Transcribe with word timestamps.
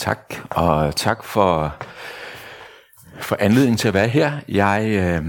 Tak, 0.00 0.34
og 0.50 0.96
tak 0.96 1.24
for, 1.24 1.76
for 3.20 3.36
anledningen 3.40 3.76
til 3.76 3.88
at 3.88 3.94
være 3.94 4.08
her. 4.08 4.40
Jeg, 4.48 4.84
øh, 4.86 5.24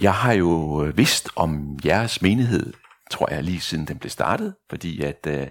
jeg 0.00 0.14
har 0.14 0.32
jo 0.32 0.48
vidst 0.94 1.28
om 1.36 1.78
jeres 1.84 2.22
menighed, 2.22 2.72
tror 3.10 3.30
jeg, 3.30 3.44
lige 3.44 3.60
siden 3.60 3.84
den 3.84 3.98
blev 3.98 4.10
startet, 4.10 4.54
fordi 4.70 5.02
at 5.02 5.26
øh, 5.26 5.46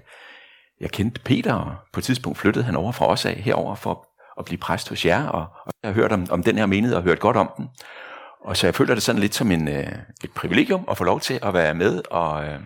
jeg 0.81 0.91
kendte 0.91 1.21
Peter, 1.21 1.53
og 1.53 1.75
på 1.93 1.99
et 1.99 2.03
tidspunkt 2.03 2.37
flyttede 2.37 2.65
han 2.65 2.75
over 2.75 2.91
fra 2.91 3.07
os 3.07 3.25
af 3.25 3.35
herover 3.35 3.75
for 3.75 4.07
at 4.39 4.45
blive 4.45 4.57
præst 4.57 4.89
hos 4.89 5.05
jer, 5.05 5.27
og, 5.27 5.41
og 5.65 5.71
jeg 5.83 5.89
har 5.89 5.95
hørt 5.95 6.11
om, 6.11 6.27
om 6.29 6.43
den 6.43 6.57
her 6.57 6.65
menighed 6.65 6.95
og 6.95 7.03
hørt 7.03 7.19
godt 7.19 7.37
om 7.37 7.51
den. 7.57 7.67
Og 8.45 8.57
så 8.57 8.67
jeg 8.67 8.75
føler 8.75 8.93
det 8.93 9.03
sådan 9.03 9.21
lidt 9.21 9.35
som 9.35 9.51
en, 9.51 9.67
øh, 9.67 9.95
et 10.23 10.31
privilegium 10.35 10.85
at 10.91 10.97
få 10.97 11.03
lov 11.03 11.19
til 11.19 11.39
at 11.41 11.53
være 11.53 11.73
med 11.73 12.01
og, 12.11 12.45
øh, 12.45 12.59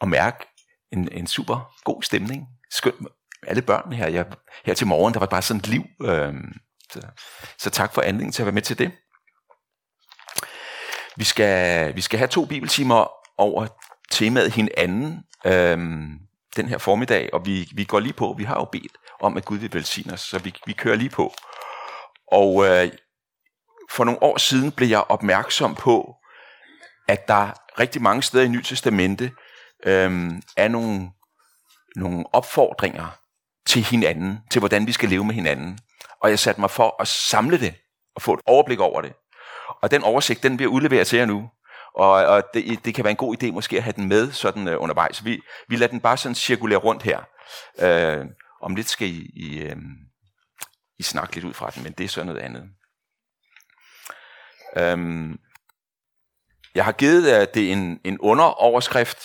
og 0.00 0.08
mærke 0.08 0.46
en, 0.96 1.08
en 1.12 1.26
super 1.26 1.72
god 1.84 2.02
stemning. 2.02 2.46
Skønt 2.70 3.00
med 3.00 3.10
alle 3.46 3.62
børnene 3.62 3.96
her. 3.96 4.08
Jeg, 4.08 4.26
her 4.64 4.74
til 4.74 4.86
morgen, 4.86 5.14
der 5.14 5.20
var 5.20 5.26
bare 5.26 5.42
sådan 5.42 5.60
et 5.60 5.68
liv. 5.68 5.84
Øh, 6.02 6.34
så, 6.92 7.00
så 7.58 7.70
tak 7.70 7.94
for 7.94 8.02
anledningen 8.02 8.32
til 8.32 8.42
at 8.42 8.46
være 8.46 8.54
med 8.54 8.62
til 8.62 8.78
det. 8.78 8.92
Vi 11.16 11.24
skal, 11.24 11.96
vi 11.96 12.00
skal 12.00 12.18
have 12.18 12.28
to 12.28 12.44
bibeltimer 12.44 13.10
over 13.38 13.66
temaet 14.10 14.52
hinanden 14.52 15.24
øh, 15.44 15.78
den 16.56 16.68
her 16.68 16.78
formiddag, 16.78 17.30
og 17.32 17.46
vi, 17.46 17.68
vi 17.74 17.84
går 17.84 18.00
lige 18.00 18.12
på. 18.12 18.34
Vi 18.38 18.44
har 18.44 18.54
jo 18.54 18.64
bedt 18.72 18.92
om, 19.20 19.36
at 19.36 19.44
Gud 19.44 19.58
vil 19.58 19.74
velsigne 19.74 20.12
os, 20.12 20.20
så 20.20 20.38
vi, 20.38 20.54
vi 20.66 20.72
kører 20.72 20.96
lige 20.96 21.10
på. 21.10 21.34
Og 22.32 22.66
øh, 22.66 22.92
for 23.90 24.04
nogle 24.04 24.22
år 24.22 24.38
siden 24.38 24.72
blev 24.72 24.88
jeg 24.88 25.04
opmærksom 25.08 25.74
på, 25.74 26.14
at 27.08 27.28
der 27.28 27.50
rigtig 27.78 28.02
mange 28.02 28.22
steder 28.22 28.44
i 28.44 28.48
Nyt 28.48 28.64
Testamente 28.64 29.32
øhm, 29.84 30.42
er 30.56 30.68
nogle, 30.68 31.10
nogle 31.96 32.24
opfordringer 32.32 33.18
til 33.66 33.82
hinanden, 33.82 34.40
til 34.50 34.58
hvordan 34.58 34.86
vi 34.86 34.92
skal 34.92 35.08
leve 35.08 35.24
med 35.24 35.34
hinanden. 35.34 35.78
Og 36.20 36.30
jeg 36.30 36.38
satte 36.38 36.60
mig 36.60 36.70
for 36.70 36.96
at 37.00 37.08
samle 37.08 37.60
det 37.60 37.74
og 38.16 38.22
få 38.22 38.34
et 38.34 38.40
overblik 38.46 38.80
over 38.80 39.00
det. 39.00 39.12
Og 39.82 39.90
den 39.90 40.02
oversigt, 40.02 40.42
den 40.42 40.56
bliver 40.56 40.72
udleveret 40.72 41.06
til 41.06 41.18
jer 41.18 41.26
nu. 41.26 41.50
Og, 41.94 42.10
og 42.10 42.42
det, 42.54 42.84
det 42.84 42.94
kan 42.94 43.04
være 43.04 43.10
en 43.10 43.16
god 43.16 43.42
idé 43.42 43.50
måske 43.50 43.76
at 43.76 43.82
have 43.82 43.92
den 43.92 44.08
med 44.08 44.32
sådan 44.32 44.68
øh, 44.68 44.82
undervejs. 44.82 45.24
Vi, 45.24 45.40
vi 45.68 45.76
lader 45.76 45.90
den 45.90 46.00
bare 46.00 46.16
sådan 46.16 46.34
cirkulere 46.34 46.78
rundt 46.78 47.02
her. 47.02 47.20
Øh, 47.78 48.26
om 48.62 48.74
lidt 48.74 48.88
skal 48.88 49.08
I, 49.08 49.30
I, 49.34 49.58
øh, 49.58 49.76
I 50.98 51.02
snakke 51.02 51.34
lidt 51.34 51.44
ud 51.44 51.54
fra 51.54 51.70
den, 51.70 51.82
men 51.82 51.92
det 51.92 52.04
er 52.04 52.08
så 52.08 52.24
noget 52.24 52.40
andet. 52.40 52.70
Um, 54.92 55.38
jeg 56.74 56.84
har 56.84 56.92
givet 56.92 57.40
øh, 57.40 57.46
det 57.54 57.72
en, 57.72 58.00
en 58.04 58.18
underoverskrift, 58.20 59.18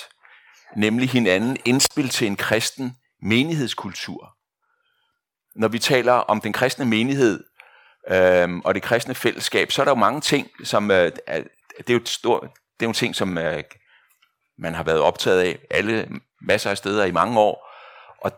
nemlig 0.75 1.09
hinanden 1.09 1.57
indspil 1.65 2.09
til 2.09 2.27
en 2.27 2.35
kristen 2.35 2.97
menighedskultur. 3.21 4.35
Når 5.55 5.67
vi 5.67 5.79
taler 5.79 6.13
om 6.13 6.41
den 6.41 6.53
kristne 6.53 6.85
menighed 6.85 7.43
øh, 8.09 8.49
og 8.63 8.75
det 8.75 8.83
kristne 8.83 9.15
fællesskab, 9.15 9.71
så 9.71 9.81
er 9.81 9.83
der 9.85 9.91
jo 9.91 9.95
mange 9.95 10.21
ting, 10.21 10.47
som 10.63 10.91
øh, 10.91 11.11
er, 11.27 11.43
det 11.77 11.89
er 11.89 11.93
jo 11.93 11.99
et 11.99 12.09
stort, 12.09 12.41
det 12.79 12.85
er 12.85 12.89
jo 12.89 12.93
ting, 12.93 13.15
som 13.15 13.37
øh, 13.37 13.63
man 14.57 14.75
har 14.75 14.83
været 14.83 14.99
optaget 14.99 15.41
af 15.41 15.59
alle 15.71 16.09
masser 16.41 16.69
af 16.69 16.77
steder 16.77 17.05
i 17.05 17.11
mange 17.11 17.39
år. 17.39 17.69
Og, 18.21 18.31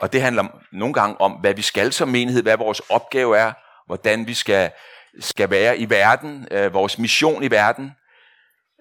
og 0.00 0.12
det 0.12 0.22
handler 0.22 0.44
nogle 0.72 0.94
gange 0.94 1.20
om, 1.20 1.32
hvad 1.32 1.54
vi 1.54 1.62
skal 1.62 1.92
som 1.92 2.08
menighed, 2.08 2.42
hvad 2.42 2.56
vores 2.56 2.80
opgave 2.80 3.38
er, 3.38 3.52
hvordan 3.86 4.26
vi 4.26 4.34
skal, 4.34 4.70
skal 5.20 5.50
være 5.50 5.78
i 5.78 5.90
verden, 5.90 6.48
øh, 6.50 6.74
vores 6.74 6.98
mission 6.98 7.42
i 7.42 7.50
verden. 7.50 7.92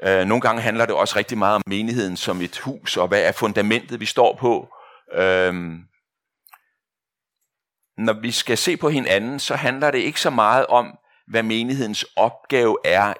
Øh, 0.03 0.25
nogle 0.25 0.41
gange 0.41 0.61
handler 0.61 0.85
det 0.85 0.95
også 0.95 1.15
rigtig 1.15 1.37
meget 1.37 1.55
om 1.55 1.61
menigheden 1.65 2.17
som 2.17 2.41
et 2.41 2.57
hus, 2.57 2.97
og 2.97 3.07
hvad 3.07 3.23
er 3.23 3.31
fundamentet, 3.31 3.99
vi 3.99 4.05
står 4.05 4.35
på. 4.35 4.67
Øh, 5.13 5.53
når 7.97 8.21
vi 8.21 8.31
skal 8.31 8.57
se 8.57 8.77
på 8.77 8.89
hinanden, 8.89 9.39
så 9.39 9.55
handler 9.55 9.91
det 9.91 9.99
ikke 9.99 10.21
så 10.21 10.29
meget 10.29 10.65
om, 10.65 10.97
hvad 11.27 11.43
menighedens 11.43 12.05
opgave 12.15 12.77
er 12.85 13.13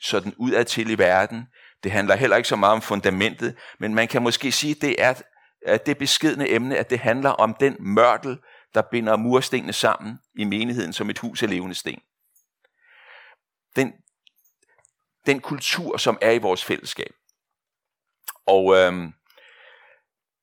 sådan 0.00 0.34
udad 0.36 0.64
til 0.64 0.90
i 0.90 0.98
verden. 0.98 1.46
Det 1.84 1.92
handler 1.92 2.14
heller 2.14 2.36
ikke 2.36 2.48
så 2.48 2.56
meget 2.56 2.72
om 2.72 2.82
fundamentet, 2.82 3.56
men 3.80 3.94
man 3.94 4.08
kan 4.08 4.22
måske 4.22 4.52
sige, 4.52 4.74
det 4.74 5.02
er 5.02 5.14
at 5.66 5.86
det 5.86 5.98
beskedne 5.98 6.50
emne, 6.50 6.76
at 6.76 6.90
det 6.90 6.98
handler 6.98 7.30
om 7.30 7.54
den 7.60 7.76
mørtel, 7.80 8.38
der 8.74 8.82
binder 8.82 9.16
murstenene 9.16 9.72
sammen 9.72 10.18
i 10.38 10.44
menigheden 10.44 10.92
som 10.92 11.10
et 11.10 11.18
hus 11.18 11.42
af 11.42 11.50
levende 11.50 11.74
sten. 11.74 12.00
Den, 13.76 13.92
den 15.26 15.40
kultur, 15.40 15.96
som 15.96 16.18
er 16.20 16.30
i 16.30 16.38
vores 16.38 16.64
fællesskab. 16.64 17.12
Og 18.46 18.76
øh, 18.76 18.92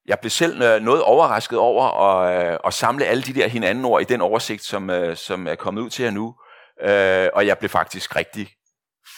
jeg 0.05 0.19
blev 0.19 0.29
selv 0.29 0.61
øh, 0.61 0.81
noget 0.81 1.03
overrasket 1.03 1.59
over 1.59 1.83
at, 1.85 2.51
øh, 2.53 2.59
at 2.65 2.73
samle 2.73 3.05
alle 3.05 3.23
de 3.23 3.33
der 3.33 3.47
hinanden 3.47 3.85
ord 3.85 4.01
i 4.01 4.05
den 4.05 4.21
oversigt, 4.21 4.63
som, 4.63 4.89
øh, 4.89 5.17
som 5.17 5.47
er 5.47 5.55
kommet 5.55 5.81
ud 5.81 5.89
til 5.89 6.03
jer 6.03 6.11
nu. 6.11 6.35
Øh, 6.81 7.29
og 7.33 7.47
jeg 7.47 7.57
blev 7.57 7.69
faktisk 7.69 8.15
rigtig 8.15 8.49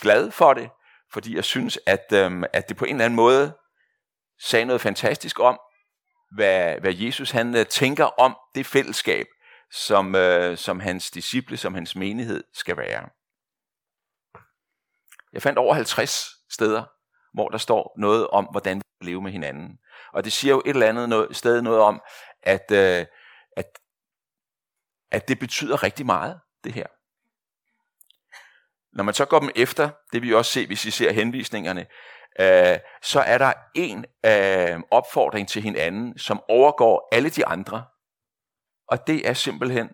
glad 0.01 0.31
for 0.31 0.53
det, 0.53 0.69
fordi 1.13 1.35
jeg 1.35 1.43
synes, 1.43 1.79
at, 1.85 2.05
øh, 2.13 2.43
at 2.53 2.69
det 2.69 2.77
på 2.77 2.85
en 2.85 2.95
eller 2.95 3.05
anden 3.05 3.15
måde 3.15 3.53
sagde 4.41 4.65
noget 4.65 4.81
fantastisk 4.81 5.39
om, 5.39 5.59
hvad, 6.35 6.75
hvad 6.81 6.93
Jesus 6.93 7.31
han 7.31 7.55
øh, 7.55 7.65
tænker 7.65 8.05
om 8.05 8.37
det 8.55 8.65
fællesskab, 8.65 9.25
som, 9.71 10.15
øh, 10.15 10.57
som 10.57 10.79
hans 10.79 11.11
disciple, 11.11 11.57
som 11.57 11.73
hans 11.73 11.95
menighed 11.95 12.43
skal 12.53 12.77
være. 12.77 13.09
Jeg 15.33 15.41
fandt 15.41 15.59
over 15.59 15.73
50 15.73 16.25
steder, 16.49 16.83
hvor 17.33 17.49
der 17.49 17.57
står 17.57 17.95
noget 17.97 18.27
om, 18.27 18.45
hvordan 18.51 18.77
vi 18.77 18.81
skal 18.81 19.05
leve 19.05 19.21
med 19.21 19.31
hinanden. 19.31 19.79
Og 20.13 20.23
det 20.23 20.33
siger 20.33 20.53
jo 20.53 20.61
et 20.65 20.69
eller 20.69 20.89
andet 20.89 21.09
noget, 21.09 21.35
sted 21.35 21.61
noget 21.61 21.79
om, 21.79 22.01
at, 22.43 22.71
øh, 22.71 23.05
at, 23.57 23.79
at 25.11 25.27
det 25.27 25.39
betyder 25.39 25.83
rigtig 25.83 26.05
meget, 26.05 26.39
det 26.63 26.73
her. 26.73 26.87
Når 28.97 29.03
man 29.03 29.13
så 29.13 29.25
går 29.25 29.39
dem 29.39 29.49
efter, 29.55 29.89
det 30.13 30.21
vil 30.21 30.29
vi 30.29 30.33
også 30.33 30.51
se, 30.51 30.67
hvis 30.67 30.85
I 30.85 30.91
ser 30.91 31.11
henvisningerne, 31.11 31.85
øh, 32.39 32.79
så 33.01 33.19
er 33.19 33.37
der 33.37 33.53
en 33.75 34.05
øh, 34.25 34.83
opfordring 34.91 35.49
til 35.49 35.61
hinanden, 35.61 36.17
som 36.17 36.43
overgår 36.49 37.07
alle 37.11 37.29
de 37.29 37.45
andre. 37.45 37.85
Og 38.87 39.07
det 39.07 39.27
er 39.27 39.33
simpelthen, 39.33 39.89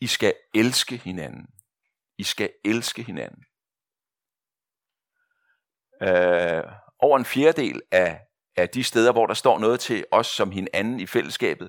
I 0.00 0.06
skal 0.06 0.34
elske 0.54 0.96
hinanden. 0.96 1.46
I 2.18 2.22
skal 2.22 2.50
elske 2.64 3.02
hinanden. 3.02 3.44
Øh, 6.02 6.62
over 6.98 7.18
en 7.18 7.24
fjerdedel 7.24 7.82
af, 7.90 8.20
af 8.56 8.68
de 8.68 8.84
steder, 8.84 9.12
hvor 9.12 9.26
der 9.26 9.34
står 9.34 9.58
noget 9.58 9.80
til 9.80 10.04
os 10.10 10.26
som 10.26 10.50
hinanden 10.50 11.00
i 11.00 11.06
fællesskabet, 11.06 11.68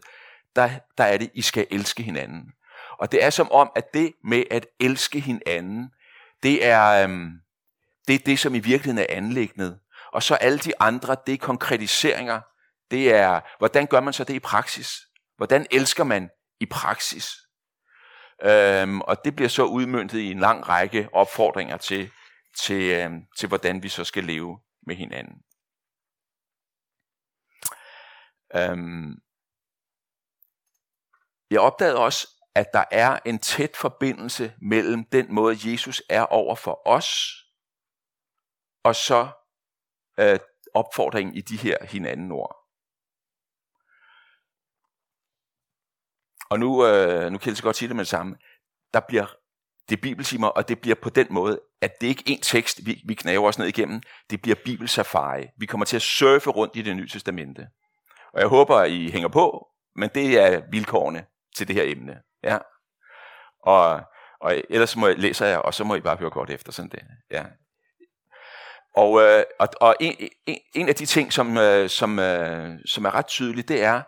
der, 0.55 0.69
der 0.97 1.03
er 1.03 1.17
det, 1.17 1.29
I 1.33 1.41
skal 1.41 1.67
elske 1.71 2.03
hinanden. 2.03 2.51
Og 2.99 3.11
det 3.11 3.23
er 3.23 3.29
som 3.29 3.51
om, 3.51 3.71
at 3.75 3.93
det 3.93 4.13
med 4.23 4.43
at 4.51 4.67
elske 4.79 5.19
hinanden, 5.19 5.89
det 6.43 6.65
er, 6.65 7.03
øhm, 7.03 7.31
det 8.07 8.15
er 8.15 8.19
det, 8.25 8.39
som 8.39 8.55
i 8.55 8.59
virkeligheden 8.59 9.07
er 9.09 9.17
anlægnet. 9.17 9.79
Og 10.13 10.23
så 10.23 10.35
alle 10.35 10.59
de 10.59 10.73
andre, 10.79 11.15
det 11.25 11.33
er 11.33 11.37
konkretiseringer. 11.37 12.41
Det 12.91 13.13
er, 13.13 13.39
hvordan 13.57 13.87
gør 13.87 13.99
man 13.99 14.13
så 14.13 14.23
det 14.23 14.33
i 14.33 14.39
praksis? 14.39 14.97
Hvordan 15.37 15.65
elsker 15.71 16.03
man 16.03 16.29
i 16.59 16.65
praksis? 16.65 17.31
Øhm, 18.43 19.01
og 19.01 19.25
det 19.25 19.35
bliver 19.35 19.49
så 19.49 19.63
udmyndtet 19.63 20.19
i 20.19 20.31
en 20.31 20.39
lang 20.39 20.69
række 20.69 21.09
opfordringer 21.13 21.77
til, 21.77 22.11
til, 22.63 22.81
øh, 22.81 23.11
til 23.37 23.47
hvordan 23.47 23.83
vi 23.83 23.89
så 23.89 24.03
skal 24.03 24.23
leve 24.23 24.59
med 24.81 24.95
hinanden. 24.95 25.43
Øhm, 28.55 29.21
jeg 31.51 31.59
opdagede 31.59 31.97
også, 31.97 32.27
at 32.55 32.73
der 32.73 32.83
er 32.91 33.19
en 33.25 33.39
tæt 33.39 33.75
forbindelse 33.75 34.53
mellem 34.61 35.05
den 35.05 35.33
måde, 35.33 35.71
Jesus 35.71 36.01
er 36.09 36.23
over 36.23 36.55
for 36.55 36.87
os, 36.87 37.09
og 38.83 38.95
så 38.95 39.29
øh, 40.19 40.39
opfordringen 40.73 41.35
i 41.35 41.41
de 41.41 41.57
her 41.57 41.85
hinanden 41.85 42.31
ord. 42.31 42.67
Og 46.49 46.59
nu, 46.59 46.85
øh, 46.85 47.31
nu 47.31 47.37
kan 47.37 47.49
jeg 47.49 47.57
så 47.57 47.63
godt 47.63 47.75
sige 47.75 47.87
det 47.87 47.95
med 47.95 48.05
det 48.05 48.09
samme. 48.09 48.37
Der 48.93 48.99
bliver 49.07 49.27
det 49.89 50.01
bibeltimer, 50.01 50.47
og 50.47 50.67
det 50.67 50.79
bliver 50.79 50.95
på 50.95 51.09
den 51.09 51.27
måde, 51.29 51.59
at 51.81 52.01
det 52.01 52.07
ikke 52.07 52.23
er 52.27 52.37
én 52.37 52.39
tekst, 52.41 52.85
vi, 52.85 53.01
vi 53.05 53.13
knæver 53.13 53.47
os 53.47 53.59
ned 53.59 53.67
igennem. 53.67 54.01
Det 54.29 54.41
bliver 54.41 54.55
bibelsafari. 54.65 55.47
Vi 55.57 55.65
kommer 55.65 55.85
til 55.85 55.95
at 55.95 56.01
surfe 56.01 56.49
rundt 56.49 56.75
i 56.75 56.81
det 56.81 56.95
nye 56.95 57.07
testamente. 57.07 57.67
Og 58.33 58.39
jeg 58.39 58.47
håber, 58.47 58.75
at 58.75 58.91
I 58.91 59.11
hænger 59.11 59.27
på, 59.27 59.67
men 59.95 60.09
det 60.15 60.39
er 60.39 60.61
vilkårene 60.71 61.25
til 61.55 61.67
det 61.67 61.75
her 61.75 61.83
emne. 61.85 62.21
Ja. 62.43 62.57
Og, 63.63 64.01
og 64.41 64.63
ellers 64.69 64.95
må 64.95 65.07
jeg, 65.07 65.17
læser 65.17 65.45
jeg, 65.45 65.59
og 65.59 65.73
så 65.73 65.83
må 65.83 65.95
I 65.95 66.01
bare 66.01 66.17
høre 66.17 66.29
godt 66.29 66.49
efter 66.49 66.71
sådan 66.71 66.91
det. 66.91 67.03
Ja. 67.31 67.45
Og, 68.95 69.21
øh, 69.21 69.43
og, 69.59 69.67
og 69.81 69.95
en, 69.99 70.15
en, 70.45 70.57
en 70.73 70.89
af 70.89 70.95
de 70.95 71.05
ting, 71.05 71.33
som, 71.33 71.57
øh, 71.57 71.89
som, 71.89 72.19
øh, 72.19 72.79
som 72.85 73.05
er 73.05 73.15
ret 73.15 73.27
tydelig, 73.27 73.67
det 73.67 73.83
er 73.83 74.01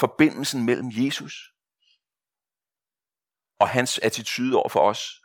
forbindelsen 0.00 0.64
mellem 0.64 0.90
Jesus 0.92 1.52
og 3.60 3.68
hans 3.68 3.98
attitude 3.98 4.56
over 4.56 4.68
for 4.68 4.80
os, 4.80 5.22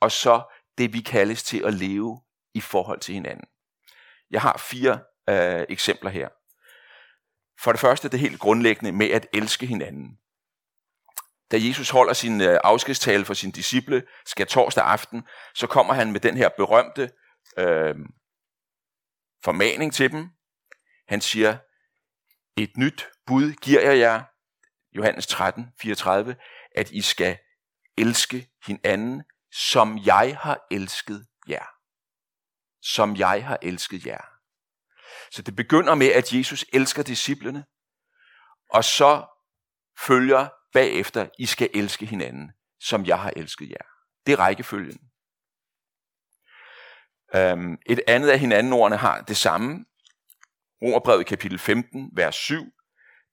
og 0.00 0.12
så 0.12 0.42
det, 0.78 0.92
vi 0.92 1.00
kaldes 1.00 1.42
til 1.42 1.64
at 1.64 1.74
leve 1.74 2.20
i 2.54 2.60
forhold 2.60 3.00
til 3.00 3.14
hinanden. 3.14 3.46
Jeg 4.30 4.42
har 4.42 4.56
fire 4.58 5.00
øh, 5.28 5.66
eksempler 5.68 6.10
her. 6.10 6.28
for 7.60 7.72
det 7.72 7.80
første 7.80 8.08
det 8.08 8.20
helt 8.20 8.40
grundlæggende 8.40 8.92
med 8.92 9.10
at 9.10 9.26
elske 9.32 9.66
hinanden. 9.66 10.18
Da 11.50 11.56
Jesus 11.60 11.90
holder 11.90 12.12
sin 12.12 12.40
øh, 12.40 12.58
afskedstale 12.64 13.24
for 13.24 13.34
sin 13.34 13.50
disciple, 13.50 14.02
skal 14.26 14.46
torsdag 14.46 14.84
aften, 14.84 15.26
så 15.54 15.66
kommer 15.66 15.94
han 15.94 16.12
med 16.12 16.20
den 16.20 16.36
her 16.36 16.48
berømte 16.48 17.10
øh, 17.58 17.94
formaning 19.44 19.92
til 19.92 20.12
dem. 20.12 20.28
Han 21.08 21.20
siger, 21.20 21.56
et 22.56 22.76
nyt 22.76 23.08
bud 23.26 23.52
giver 23.52 23.80
jeg 23.80 23.98
jer, 23.98 24.22
Johannes 24.96 25.26
13, 25.26 25.66
34, 25.80 26.36
at 26.74 26.90
I 26.90 27.00
skal 27.00 27.38
elske 27.98 28.48
hinanden, 28.66 29.22
som 29.52 29.98
jeg 29.98 30.38
har 30.40 30.66
elsket 30.70 31.26
jer. 31.48 31.66
Som 32.82 33.16
jeg 33.16 33.46
har 33.46 33.58
elsket 33.62 34.06
jer. 34.06 34.24
Så 35.30 35.42
det 35.42 35.56
begynder 35.56 35.94
med, 35.94 36.06
at 36.06 36.32
Jesus 36.32 36.64
elsker 36.72 37.02
disciplene, 37.02 37.64
og 38.70 38.84
så 38.84 39.26
følger 40.06 40.48
bagefter, 40.72 41.28
I 41.38 41.46
skal 41.46 41.70
elske 41.74 42.06
hinanden, 42.06 42.52
som 42.80 43.06
jeg 43.06 43.20
har 43.20 43.32
elsket 43.36 43.70
jer. 43.70 43.86
Det 44.26 44.32
er 44.32 44.38
rækkefølgen. 44.38 45.00
Øhm, 47.34 47.78
et 47.86 48.00
andet 48.06 48.28
af 48.28 48.38
hinandenordene 48.38 48.96
har 48.96 49.20
det 49.20 49.36
samme. 49.36 49.84
Romerbrevet 50.82 51.26
kapitel 51.26 51.58
15, 51.58 52.10
vers 52.12 52.34
7, 52.34 52.64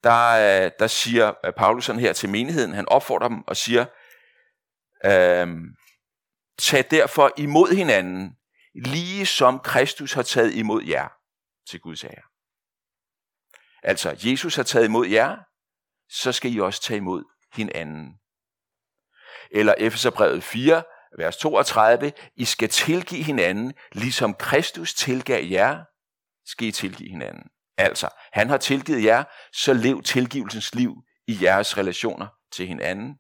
der, 0.04 0.64
øh, 0.66 0.72
der 0.80 0.88
siger 0.88 1.34
øh, 1.46 1.54
Paulus 1.54 1.86
sådan 1.86 2.02
her 2.02 2.14
til 2.14 2.30
menigheden, 2.30 2.74
han 2.74 2.90
opfordrer 2.90 3.28
dem 3.28 3.48
og 3.48 3.58
siger, 3.58 3.86
Øhm, 5.06 5.76
tag 6.60 6.92
derfor 6.92 7.32
imod 7.38 7.76
hinanden, 7.76 8.38
lige 8.76 9.26
som 9.26 9.60
Kristus 9.60 10.14
har 10.14 10.24
taget 10.24 10.54
imod 10.54 10.84
jer 10.84 11.08
til 11.70 11.80
Guds 11.80 12.04
ære. 12.04 12.24
Altså, 13.84 14.18
Jesus 14.24 14.56
har 14.56 14.64
taget 14.64 14.86
imod 14.86 15.08
jer, 15.08 15.38
så 16.10 16.32
skal 16.32 16.54
I 16.54 16.60
også 16.60 16.82
tage 16.82 16.98
imod 16.98 17.24
hinanden. 17.54 18.14
Eller 19.52 19.74
Efeserbrevet 19.78 20.44
4, 20.44 20.84
vers 21.18 21.38
32, 21.38 22.14
I 22.36 22.46
skal 22.46 22.70
tilgive 22.70 23.24
hinanden, 23.24 23.74
ligesom 23.92 24.34
Kristus 24.34 24.94
tilgav 24.94 25.44
jer, 25.44 25.84
skal 26.46 26.68
I 26.68 26.72
tilgive 26.72 27.10
hinanden. 27.10 27.44
Altså, 27.78 28.10
han 28.34 28.50
har 28.50 28.58
tilgivet 28.58 29.04
jer, 29.04 29.24
så 29.54 29.74
lev 29.74 30.04
tilgivelsens 30.04 30.76
liv 30.76 30.96
i 31.28 31.38
jeres 31.42 31.78
relationer 31.78 32.28
til 32.52 32.68
hinanden. 32.68 33.16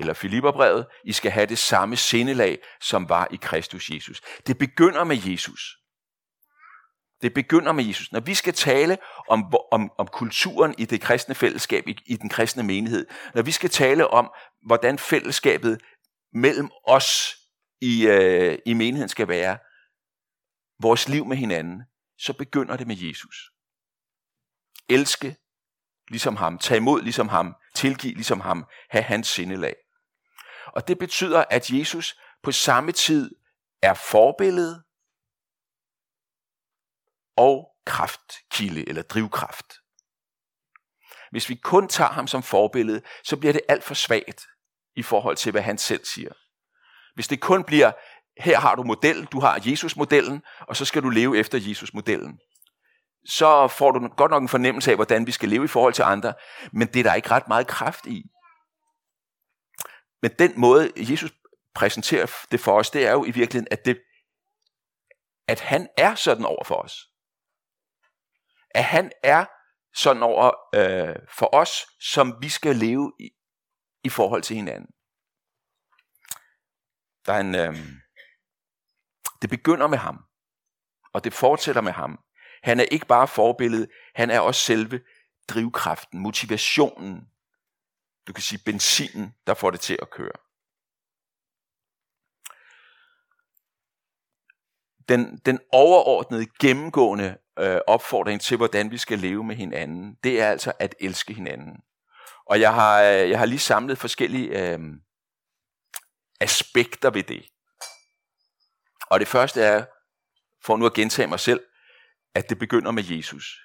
Eller 0.00 0.14
Filipperbrevet, 0.14 0.86
I 1.04 1.12
skal 1.12 1.30
have 1.30 1.46
det 1.46 1.58
samme 1.58 1.96
sindelag, 1.96 2.58
som 2.80 3.08
var 3.08 3.28
i 3.30 3.36
Kristus 3.36 3.90
Jesus. 3.90 4.20
Det 4.46 4.58
begynder 4.58 5.04
med 5.04 5.16
Jesus. 5.16 5.76
Det 7.22 7.34
begynder 7.34 7.72
med 7.72 7.84
Jesus. 7.84 8.12
Når 8.12 8.20
vi 8.20 8.34
skal 8.34 8.54
tale 8.54 8.98
om, 9.28 9.54
om, 9.72 9.92
om 9.98 10.06
kulturen 10.06 10.74
i 10.78 10.84
det 10.84 11.00
kristne 11.00 11.34
fællesskab, 11.34 11.88
i, 11.88 11.98
i 12.06 12.16
den 12.16 12.28
kristne 12.28 12.62
menighed, 12.62 13.06
når 13.34 13.42
vi 13.42 13.50
skal 13.50 13.70
tale 13.70 14.08
om, 14.08 14.30
hvordan 14.66 14.98
fællesskabet 14.98 15.80
mellem 16.32 16.70
os 16.86 17.36
i, 17.80 18.06
øh, 18.06 18.58
i 18.66 18.74
menigheden 18.74 19.08
skal 19.08 19.28
være, 19.28 19.58
vores 20.82 21.08
liv 21.08 21.26
med 21.26 21.36
hinanden, 21.36 21.82
så 22.18 22.32
begynder 22.32 22.76
det 22.76 22.86
med 22.86 22.96
Jesus. 22.96 23.50
Elske 24.88 25.36
ligesom 26.08 26.36
ham, 26.36 26.58
tag 26.58 26.76
imod 26.76 27.02
ligesom 27.02 27.28
ham, 27.28 27.54
tilgive 27.74 28.14
ligesom 28.14 28.40
ham, 28.40 28.66
have 28.90 29.02
hans 29.02 29.28
sindelag. 29.28 29.74
Og 30.66 30.88
det 30.88 30.98
betyder, 30.98 31.44
at 31.50 31.70
Jesus 31.70 32.20
på 32.42 32.52
samme 32.52 32.92
tid 32.92 33.30
er 33.82 33.94
forbillede 33.94 34.82
og 37.36 37.68
kraftkilde 37.86 38.88
eller 38.88 39.02
drivkraft. 39.02 39.66
Hvis 41.30 41.48
vi 41.48 41.54
kun 41.54 41.88
tager 41.88 42.10
ham 42.10 42.26
som 42.26 42.42
forbillede, 42.42 43.02
så 43.24 43.36
bliver 43.36 43.52
det 43.52 43.62
alt 43.68 43.84
for 43.84 43.94
svagt 43.94 44.46
i 44.96 45.02
forhold 45.02 45.36
til, 45.36 45.52
hvad 45.52 45.62
han 45.62 45.78
selv 45.78 46.04
siger. 46.04 46.32
Hvis 47.14 47.28
det 47.28 47.40
kun 47.40 47.64
bliver, 47.64 47.92
her 48.38 48.60
har 48.60 48.74
du 48.74 48.82
modellen, 48.82 49.26
du 49.26 49.40
har 49.40 49.60
Jesus-modellen, 49.64 50.42
og 50.60 50.76
så 50.76 50.84
skal 50.84 51.02
du 51.02 51.08
leve 51.08 51.38
efter 51.38 51.58
Jesus-modellen, 51.58 52.38
så 53.26 53.68
får 53.68 53.90
du 53.90 54.08
godt 54.08 54.30
nok 54.30 54.42
en 54.42 54.48
fornemmelse 54.48 54.90
af, 54.90 54.96
hvordan 54.96 55.26
vi 55.26 55.32
skal 55.32 55.48
leve 55.48 55.64
i 55.64 55.68
forhold 55.68 55.94
til 55.94 56.02
andre, 56.02 56.34
men 56.72 56.88
det 56.88 57.00
er 57.00 57.02
der 57.02 57.14
ikke 57.14 57.30
ret 57.30 57.48
meget 57.48 57.66
kraft 57.66 58.06
i. 58.06 58.24
Men 60.22 60.30
den 60.38 60.60
måde, 60.60 60.92
Jesus 60.96 61.32
præsenterer 61.74 62.26
det 62.50 62.60
for 62.60 62.78
os, 62.78 62.90
det 62.90 63.06
er 63.06 63.12
jo 63.12 63.24
i 63.24 63.30
virkeligheden, 63.30 63.68
at, 63.70 63.84
det, 63.84 64.00
at 65.48 65.60
han 65.60 65.88
er 65.96 66.14
sådan 66.14 66.44
over 66.44 66.64
for 66.64 66.74
os 66.74 67.10
at 68.70 68.84
han 68.84 69.12
er 69.22 69.46
sådan 69.94 70.22
over 70.22 70.52
øh, 70.74 71.16
for 71.28 71.54
os, 71.54 71.70
som 72.00 72.34
vi 72.40 72.48
skal 72.48 72.76
leve 72.76 73.12
i, 73.20 73.30
i 74.04 74.08
forhold 74.08 74.42
til 74.42 74.56
hinanden. 74.56 74.90
Der 77.26 77.32
er 77.32 77.40
en, 77.40 77.54
øh, 77.54 77.76
det 79.42 79.50
begynder 79.50 79.86
med 79.86 79.98
ham, 79.98 80.24
og 81.12 81.24
det 81.24 81.32
fortsætter 81.32 81.80
med 81.80 81.92
ham. 81.92 82.18
Han 82.62 82.80
er 82.80 82.84
ikke 82.84 83.06
bare 83.06 83.28
forbilledet, 83.28 83.90
han 84.14 84.30
er 84.30 84.40
også 84.40 84.60
selve 84.60 85.00
drivkraften, 85.48 86.20
motivationen, 86.20 87.29
du 88.26 88.32
kan 88.32 88.42
sige 88.42 88.62
benzinen, 88.64 89.34
der 89.46 89.54
får 89.54 89.70
det 89.70 89.80
til 89.80 89.98
at 90.02 90.10
køre. 90.10 90.32
Den, 95.08 95.38
den 95.46 95.60
overordnede, 95.72 96.46
gennemgående 96.60 97.38
øh, 97.58 97.80
opfordring 97.86 98.40
til, 98.40 98.56
hvordan 98.56 98.90
vi 98.90 98.98
skal 98.98 99.18
leve 99.18 99.44
med 99.44 99.56
hinanden, 99.56 100.14
det 100.24 100.40
er 100.40 100.50
altså 100.50 100.72
at 100.78 100.94
elske 101.00 101.34
hinanden. 101.34 101.76
Og 102.46 102.60
jeg 102.60 102.74
har, 102.74 103.02
øh, 103.02 103.30
jeg 103.30 103.38
har 103.38 103.46
lige 103.46 103.58
samlet 103.58 103.98
forskellige 103.98 104.72
øh, 104.72 104.78
aspekter 106.40 107.10
ved 107.10 107.22
det. 107.22 107.46
Og 109.10 109.20
det 109.20 109.28
første 109.28 109.62
er, 109.62 109.84
for 110.64 110.76
nu 110.76 110.86
at 110.86 110.94
gentage 110.94 111.28
mig 111.28 111.40
selv, 111.40 111.60
at 112.34 112.50
det 112.50 112.58
begynder 112.58 112.90
med 112.90 113.04
Jesus. 113.04 113.58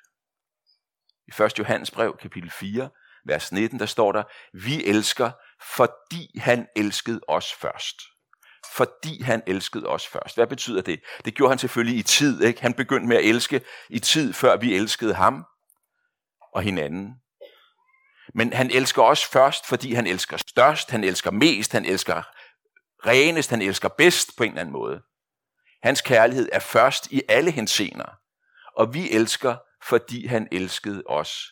I 1.27 1.43
1. 1.43 1.59
Johannes 1.59 1.91
brev, 1.91 2.17
kapitel 2.17 2.51
4, 2.51 2.89
vers 3.25 3.51
19, 3.51 3.79
der 3.79 3.85
står 3.85 4.11
der, 4.11 4.23
vi 4.53 4.85
elsker, 4.85 5.31
fordi 5.75 6.39
han 6.39 6.67
elskede 6.75 7.21
os 7.27 7.53
først 7.53 8.01
fordi 8.75 9.21
han 9.21 9.43
elskede 9.47 9.87
os 9.87 10.07
først. 10.07 10.35
Hvad 10.35 10.47
betyder 10.47 10.81
det? 10.81 10.99
Det 11.25 11.35
gjorde 11.35 11.51
han 11.51 11.59
selvfølgelig 11.59 11.97
i 11.97 12.03
tid. 12.03 12.43
Ikke? 12.43 12.61
Han 12.61 12.73
begyndte 12.73 13.07
med 13.07 13.17
at 13.17 13.25
elske 13.25 13.61
i 13.89 13.99
tid, 13.99 14.33
før 14.33 14.57
vi 14.57 14.75
elskede 14.75 15.13
ham 15.13 15.45
og 16.53 16.61
hinanden. 16.61 17.13
Men 18.33 18.53
han 18.53 18.71
elsker 18.71 19.01
os 19.01 19.25
først, 19.25 19.65
fordi 19.67 19.93
han 19.93 20.07
elsker 20.07 20.37
størst, 20.37 20.91
han 20.91 21.03
elsker 21.03 21.31
mest, 21.31 21.71
han 21.71 21.85
elsker 21.85 22.23
renest, 23.07 23.49
han 23.49 23.61
elsker 23.61 23.89
bedst 23.89 24.37
på 24.37 24.43
en 24.43 24.49
eller 24.49 24.61
anden 24.61 24.73
måde. 24.73 25.01
Hans 25.83 26.01
kærlighed 26.01 26.49
er 26.51 26.59
først 26.59 27.11
i 27.11 27.21
alle 27.29 27.51
hensener. 27.51 28.17
Og 28.77 28.93
vi 28.93 29.11
elsker, 29.11 29.55
fordi 29.83 30.27
han 30.27 30.47
elskede 30.51 31.03
os 31.09 31.43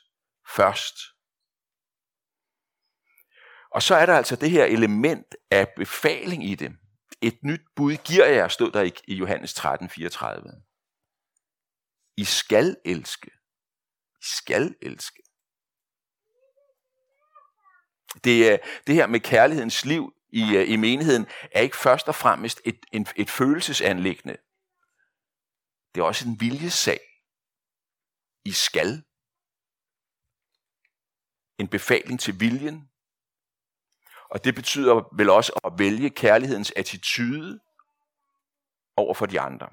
først. 0.56 0.96
Og 3.74 3.84
så 3.84 3.96
er 3.96 4.06
der 4.06 4.14
altså 4.18 4.36
det 4.36 4.52
her 4.52 4.66
element 4.66 5.36
af 5.52 5.68
befaling 5.76 6.46
i 6.46 6.56
det. 6.56 6.78
Et 7.22 7.44
nyt 7.44 7.62
bud 7.76 7.96
giver 7.96 8.26
jeg, 8.26 8.52
stod 8.52 8.72
der 8.72 8.92
i 9.08 9.16
Johannes 9.16 9.54
13, 9.54 9.90
34. 9.90 10.62
I 12.18 12.24
skal 12.24 12.78
elske. 12.86 13.32
I 14.22 14.26
skal 14.40 14.76
elske. 14.82 15.24
Det, 18.24 18.52
øh, 18.52 18.60
det 18.88 18.96
her 18.96 19.08
med 19.08 19.20
kærlighedens 19.20 19.86
liv 19.86 20.14
i, 20.30 20.56
øh, 20.56 20.70
i 20.70 20.76
menigheden 20.76 21.28
er 21.52 21.62
ikke 21.62 21.78
først 21.78 22.08
og 22.08 22.16
fremmest 22.16 22.62
et, 22.66 22.80
et, 22.92 23.14
et 23.16 23.30
følelsesanlæggende. 23.30 24.38
Det 25.96 26.02
er 26.02 26.06
også 26.06 26.28
en 26.28 26.40
viljesag. 26.40 27.00
I 28.46 28.52
skal. 28.52 29.04
En 31.60 31.68
befaling 31.68 32.20
til 32.20 32.40
viljen, 32.40 32.93
og 34.34 34.44
det 34.44 34.56
betyder 34.56 35.16
vel 35.18 35.30
også 35.30 35.60
at 35.66 35.74
vælge 35.78 36.10
kærlighedens 36.10 36.74
attitude 36.76 37.60
over 38.98 39.14
for 39.14 39.26
de 39.26 39.40
andre. 39.40 39.70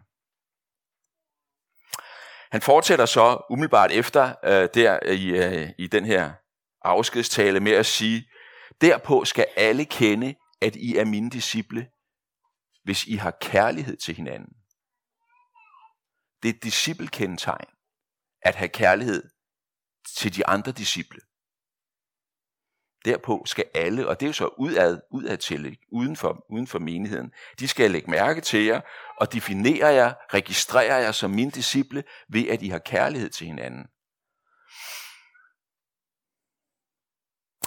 Han 2.50 2.62
fortsætter 2.62 3.06
så 3.06 3.46
umiddelbart 3.50 3.92
efter 3.92 4.34
øh, 4.44 4.68
der 4.74 5.12
i, 5.12 5.26
øh, 5.26 5.70
i 5.78 5.86
den 5.86 6.04
her 6.04 6.32
afskedstale 6.82 7.60
med 7.60 7.72
at 7.72 7.86
sige, 7.86 8.30
derpå 8.80 9.24
skal 9.24 9.46
alle 9.56 9.84
kende, 9.84 10.34
at 10.62 10.76
I 10.76 10.96
er 10.96 11.04
mine 11.04 11.30
disciple, 11.30 11.90
hvis 12.84 13.04
I 13.04 13.14
har 13.14 13.36
kærlighed 13.40 13.96
til 13.96 14.14
hinanden. 14.14 14.52
Det 16.42 16.48
er 16.48 16.52
et 16.54 16.62
disciplekendetegn 16.62 17.68
at 18.42 18.54
have 18.54 18.68
kærlighed 18.68 19.30
til 20.16 20.36
de 20.36 20.46
andre 20.46 20.72
disciple 20.72 21.20
derpå 23.04 23.42
skal 23.46 23.64
alle, 23.74 24.08
og 24.08 24.20
det 24.20 24.26
er 24.26 24.28
jo 24.28 24.32
så 24.32 24.46
udad, 24.58 25.00
udad 25.10 25.36
til, 25.36 25.78
uden 25.92 26.16
for, 26.16 26.44
uden 26.50 26.66
for 26.66 26.78
menigheden, 26.78 27.32
de 27.58 27.68
skal 27.68 27.90
lægge 27.90 28.10
mærke 28.10 28.40
til 28.40 28.64
jer 28.64 28.80
og 29.20 29.32
definere 29.32 29.86
jer, 29.86 30.12
registrere 30.34 30.94
jer 30.94 31.12
som 31.12 31.30
mine 31.30 31.50
disciple 31.50 32.04
ved, 32.28 32.48
at 32.48 32.62
I 32.62 32.68
har 32.68 32.78
kærlighed 32.78 33.28
til 33.28 33.46
hinanden. 33.46 33.86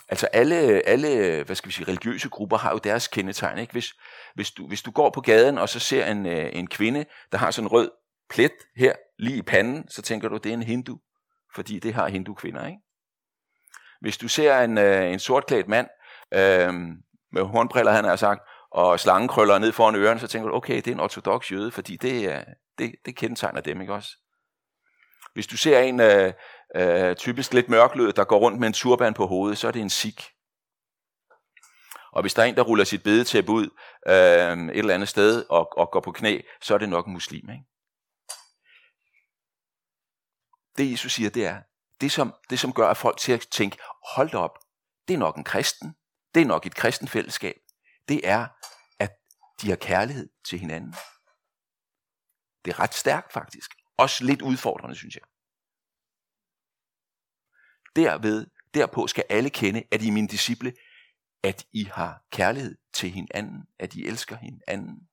Altså 0.10 0.28
alle, 0.28 0.56
alle 0.88 1.44
hvad 1.44 1.56
skal 1.56 1.68
vi 1.68 1.74
sige, 1.74 1.88
religiøse 1.88 2.30
grupper 2.30 2.58
har 2.58 2.72
jo 2.72 2.78
deres 2.78 3.08
kendetegn. 3.08 3.58
Ikke? 3.58 3.72
Hvis, 3.72 3.94
hvis, 4.36 4.52
du, 4.52 4.68
hvis 4.68 4.82
du 4.82 4.92
går 4.92 5.10
på 5.10 5.22
gaden 5.22 5.58
og 5.58 5.70
så 5.70 5.80
ser 5.80 6.12
en, 6.12 6.26
øh, 6.26 6.50
en 6.54 6.68
kvinde, 6.68 7.06
der 7.32 7.38
har 7.38 7.52
sådan 7.52 7.66
en 7.66 7.72
rød 7.72 7.92
plet 8.30 8.54
her 8.76 8.94
lige 9.20 9.38
i 9.38 9.42
panden, 9.42 9.90
så 9.90 10.02
tænker 10.02 10.30
du, 10.30 10.38
det 10.38 10.50
er 10.50 10.54
en 10.54 10.64
hindu, 10.64 11.00
fordi 11.56 11.80
det 11.80 11.94
har 11.94 12.08
hindu-kvinder. 12.08 12.68
Ikke? 12.68 12.80
Hvis 14.04 14.18
du 14.18 14.28
ser 14.28 14.60
en, 14.60 14.78
øh, 14.78 15.12
en 15.12 15.20
sortklædt 15.20 15.68
mand 15.68 15.88
øh, 16.34 16.74
med 17.32 17.44
hornbriller, 17.44 17.92
han 17.92 18.06
har 18.06 18.16
sagt, 18.16 18.42
og 18.72 19.00
slangekrøller 19.00 19.58
ned 19.58 19.72
foran 19.72 19.96
ørerne, 19.96 20.20
så 20.20 20.28
tænker 20.28 20.50
du, 20.50 20.56
okay, 20.56 20.76
det 20.76 20.88
er 20.88 20.92
en 20.92 21.00
ortodox 21.00 21.52
jøde, 21.52 21.72
fordi 21.72 21.96
det, 21.98 22.30
øh, 22.30 22.44
det, 22.78 22.96
det 23.06 23.16
kendetegner 23.16 23.62
dem, 23.62 23.82
ikke 23.82 23.94
også? 23.94 24.10
Hvis 25.34 25.48
du 25.48 25.58
ser 25.58 25.80
en 25.80 26.00
øh, 26.00 26.34
øh, 26.76 27.16
typisk 27.16 27.54
lidt 27.54 27.70
mørklød, 27.70 28.14
der 28.14 28.24
går 28.24 28.40
rundt 28.40 28.60
med 28.60 28.68
en 28.68 28.74
turban 28.74 29.14
på 29.14 29.28
hovedet, 29.28 29.58
så 29.58 29.68
er 29.68 29.72
det 29.72 29.82
en 29.82 29.90
sik. 29.90 30.30
Og 32.12 32.22
hvis 32.22 32.34
der 32.34 32.42
er 32.42 32.46
en, 32.46 32.56
der 32.56 32.62
ruller 32.62 32.86
sit 32.86 33.04
bedetæppe 33.04 33.52
ud 33.52 33.70
øh, 34.08 34.70
et 34.70 34.78
eller 34.78 34.94
andet 34.94 35.10
sted 35.10 35.46
og, 35.50 35.78
og 35.78 35.92
går 35.92 36.00
på 36.00 36.12
knæ, 36.12 36.42
så 36.62 36.74
er 36.74 36.78
det 36.78 36.90
nok 36.90 37.08
en 37.08 37.14
muslim. 37.14 37.50
Ikke? 37.50 37.64
Det 40.78 40.92
Jesus 40.92 41.14
siger, 41.14 41.30
det 41.30 41.46
er, 41.46 41.62
det 42.02 42.12
som, 42.12 42.34
det 42.50 42.60
som 42.60 42.74
gør 42.74 42.88
at 42.88 42.98
folk 42.98 43.18
til 43.18 43.32
at 43.32 43.48
tænke, 43.52 43.78
hold 44.16 44.30
da 44.30 44.38
op, 44.38 44.60
det 45.08 45.14
er 45.14 45.18
nok 45.18 45.38
en 45.38 45.44
kristen, 45.44 45.96
det 46.36 46.42
er 46.42 46.46
nok 46.46 46.66
et 46.66 46.76
kristen 46.76 47.08
fællesskab, 47.08 47.56
det 48.08 48.28
er, 48.28 48.48
at 49.00 49.12
de 49.62 49.70
har 49.70 49.76
kærlighed 49.76 50.30
til 50.46 50.60
hinanden. 50.60 50.96
Det 52.66 52.72
er 52.72 52.80
ret 52.80 52.94
stærkt 52.94 53.34
faktisk. 53.34 53.72
Også 53.98 54.24
lidt 54.24 54.42
udfordrende, 54.42 54.96
synes 54.96 55.16
jeg. 55.16 55.24
Derved, 57.96 58.48
derpå 58.74 59.08
skal 59.08 59.26
alle 59.30 59.50
kende, 59.50 59.84
at 59.92 60.02
I 60.02 60.08
er 60.08 60.12
mine 60.12 60.28
disciple, 60.28 60.74
at 61.44 61.66
I 61.72 61.84
har 61.84 62.24
kærlighed 62.32 62.78
til 62.94 63.12
hinanden, 63.12 63.68
at 63.80 63.94
I 63.94 64.06
elsker 64.06 64.36
hinanden. 64.36 65.10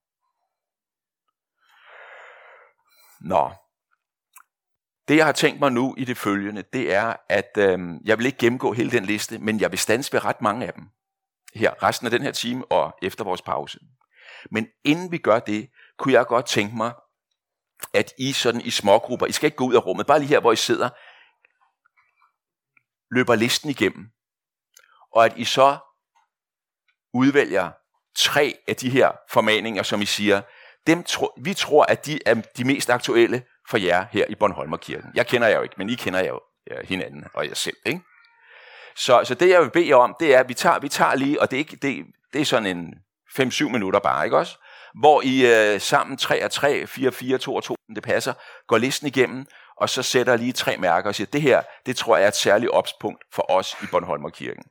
Nå, 3.20 3.52
det 5.10 5.16
jeg 5.16 5.24
har 5.24 5.32
tænkt 5.32 5.60
mig 5.60 5.72
nu 5.72 5.94
i 5.98 6.04
det 6.04 6.16
følgende, 6.16 6.64
det 6.72 6.94
er, 6.94 7.16
at 7.28 7.50
øh, 7.58 7.78
jeg 8.04 8.18
vil 8.18 8.26
ikke 8.26 8.38
gennemgå 8.38 8.72
hele 8.72 8.90
den 8.90 9.04
liste, 9.04 9.38
men 9.38 9.60
jeg 9.60 9.70
vil 9.70 9.78
stands 9.78 10.12
ved 10.12 10.24
ret 10.24 10.40
mange 10.40 10.66
af 10.66 10.72
dem. 10.72 10.84
Her, 11.54 11.82
resten 11.82 12.06
af 12.06 12.10
den 12.10 12.22
her 12.22 12.32
time 12.32 12.72
og 12.72 12.94
efter 13.02 13.24
vores 13.24 13.42
pause. 13.42 13.78
Men 14.50 14.66
inden 14.84 15.12
vi 15.12 15.18
gør 15.18 15.38
det, 15.38 15.70
kunne 15.98 16.14
jeg 16.14 16.26
godt 16.26 16.46
tænke 16.46 16.76
mig, 16.76 16.92
at 17.94 18.12
I 18.18 18.32
sådan 18.32 18.60
i 18.60 18.70
smågrupper, 18.70 19.26
I 19.26 19.32
skal 19.32 19.46
ikke 19.46 19.56
gå 19.56 19.64
ud 19.64 19.74
af 19.74 19.86
rummet, 19.86 20.06
bare 20.06 20.18
lige 20.18 20.28
her, 20.28 20.40
hvor 20.40 20.52
I 20.52 20.56
sidder, 20.56 20.88
løber 23.14 23.34
listen 23.34 23.70
igennem, 23.70 24.06
og 25.12 25.24
at 25.24 25.32
I 25.36 25.44
så 25.44 25.78
udvælger 27.14 27.70
tre 28.16 28.54
af 28.68 28.76
de 28.76 28.90
her 28.90 29.12
formaninger, 29.30 29.82
som 29.82 30.02
I 30.02 30.06
siger, 30.06 30.42
dem 30.86 31.04
tro, 31.04 31.28
vi 31.42 31.54
tror, 31.54 31.84
at 31.84 32.06
de 32.06 32.18
er 32.26 32.34
de 32.34 32.64
mest 32.64 32.90
aktuelle 32.90 33.42
for 33.70 33.78
jer 33.78 34.04
her 34.12 34.24
i 34.28 34.34
Bornholmerkirken. 34.34 35.10
Jeg 35.14 35.26
kender 35.26 35.48
jer 35.48 35.56
jo 35.56 35.62
ikke, 35.62 35.74
men 35.78 35.90
I 35.90 35.94
kender 35.94 36.24
jo 36.24 36.40
hinanden 36.84 37.24
og 37.34 37.46
jer 37.46 37.54
selv. 37.54 37.76
Ikke? 37.86 38.00
Så, 38.96 39.20
så 39.24 39.34
det, 39.34 39.48
jeg 39.48 39.62
vil 39.62 39.70
bede 39.70 39.88
jer 39.88 39.96
om, 39.96 40.16
det 40.20 40.34
er, 40.34 40.40
at 40.40 40.48
vi 40.48 40.54
tager, 40.54 40.78
vi 40.78 40.88
tager 40.88 41.14
lige, 41.14 41.40
og 41.40 41.50
det 41.50 41.56
er, 41.56 41.58
ikke, 41.58 41.76
det, 41.76 42.04
det 42.32 42.40
er 42.40 42.44
sådan 42.44 42.76
en 42.76 42.94
5-7 43.40 43.68
minutter 43.68 44.00
bare, 44.00 44.24
ikke 44.24 44.36
også? 44.36 44.58
Hvor 45.00 45.22
I 45.24 45.46
øh, 45.46 45.80
sammen 45.80 46.16
3 46.16 46.44
og 46.44 46.50
3, 46.50 46.86
4, 46.86 47.12
4, 47.12 47.38
2 47.38 47.54
og 47.54 47.62
2, 47.62 47.74
det 47.94 48.02
passer, 48.02 48.32
går 48.66 48.78
listen 48.78 49.06
igennem, 49.06 49.46
og 49.76 49.88
så 49.88 50.02
sætter 50.02 50.36
lige 50.36 50.52
tre 50.52 50.76
mærker 50.76 51.08
og 51.08 51.14
siger, 51.14 51.28
det 51.32 51.42
her, 51.42 51.62
det 51.86 51.96
tror 51.96 52.16
jeg 52.16 52.24
er 52.24 52.28
et 52.28 52.36
særligt 52.36 52.70
opspunkt 52.70 53.24
for 53.32 53.50
os 53.50 53.76
i 53.82 53.86
Bornholmerkirken. 53.90 54.64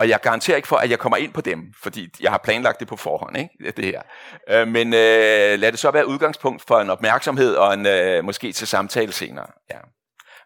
Og 0.00 0.08
jeg 0.08 0.20
garanterer 0.20 0.56
ikke 0.56 0.68
for, 0.68 0.76
at 0.76 0.90
jeg 0.90 0.98
kommer 0.98 1.16
ind 1.16 1.32
på 1.32 1.40
dem, 1.40 1.72
fordi 1.82 2.08
jeg 2.20 2.30
har 2.30 2.38
planlagt 2.38 2.80
det 2.80 2.88
på 2.88 2.96
forhånd, 2.96 3.36
ikke? 3.36 3.72
det 3.76 3.84
her. 3.84 4.02
Øh, 4.48 4.68
men 4.68 4.86
øh, 4.86 5.58
lad 5.58 5.72
det 5.72 5.78
så 5.78 5.90
være 5.90 6.06
udgangspunkt 6.06 6.64
for 6.66 6.80
en 6.80 6.90
opmærksomhed 6.90 7.54
og 7.54 7.74
en 7.74 7.86
øh, 7.86 8.24
måske 8.24 8.52
til 8.52 8.66
samtale 8.66 9.12
senere. 9.12 9.46
Ja. 9.70 9.78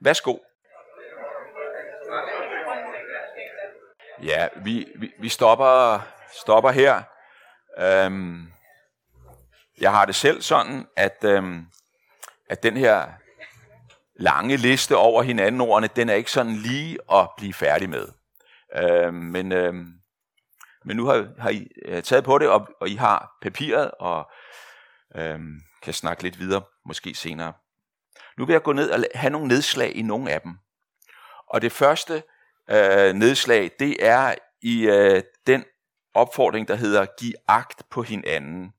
Værsgo. 0.01 0.37
Ja, 4.23 4.49
vi, 4.65 4.87
vi, 4.99 5.13
vi 5.21 5.29
stopper, 5.29 6.01
stopper 6.41 6.71
her. 6.71 7.03
Øhm, 7.79 8.47
jeg 9.81 9.91
har 9.91 10.05
det 10.05 10.15
selv 10.15 10.43
sådan, 10.43 10.87
at, 10.97 11.25
øhm, 11.25 11.67
at 12.51 12.63
den 12.63 12.77
her 12.77 13.07
lange 14.17 14.57
liste 14.57 14.97
over 14.97 15.23
hinanden 15.23 15.61
ordene, 15.61 15.89
den 15.97 16.09
er 16.09 16.15
ikke 16.15 16.31
sådan 16.31 16.53
lige 16.53 16.99
at 17.13 17.29
blive 17.37 17.55
færdig 17.55 17.91
med. 17.91 18.09
Øh, 18.77 19.15
men, 19.15 19.53
øh, 19.53 19.75
men 20.85 20.97
nu 20.97 21.07
har, 21.07 21.29
har 21.39 21.51
I 21.51 21.69
øh, 21.85 22.03
taget 22.03 22.25
på 22.25 22.39
det, 22.39 22.49
og, 22.49 22.69
og 22.81 22.89
I 22.89 22.95
har 22.95 23.39
papiret, 23.43 23.91
og 23.91 24.31
øh, 25.17 25.39
kan 25.83 25.95
snakke 25.95 26.23
lidt 26.23 26.39
videre, 26.39 26.63
måske 26.87 27.15
senere. 27.15 27.53
Nu 28.39 28.47
vil 28.47 28.53
jeg 28.53 28.63
gå 28.63 28.73
ned 28.73 28.91
og 28.91 29.05
have 29.15 29.31
nogle 29.31 29.49
nedslag 29.49 29.97
i 29.97 30.03
nogle 30.03 30.31
af 30.31 30.41
dem. 30.41 30.59
Og 31.47 31.63
det 31.63 31.73
første 31.73 32.23
øh, 32.71 33.13
nedslag, 33.15 33.71
det 33.79 33.97
er 34.07 34.35
i 34.63 34.87
øh, 34.87 35.23
den 35.47 35.65
opfordring, 36.15 36.69
der 36.69 36.75
hedder, 36.75 37.07
giv 37.19 37.33
agt 37.49 37.83
på 37.91 38.03
hinanden. 38.03 38.73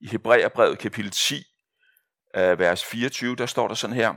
I 0.00 0.08
Hebræerbrevet 0.08 0.78
kapitel 0.78 1.10
10, 1.10 1.44
øh, 2.36 2.58
vers 2.58 2.84
24, 2.84 3.36
der 3.36 3.46
står 3.46 3.68
der 3.68 3.74
sådan 3.74 3.96
her. 3.96 4.14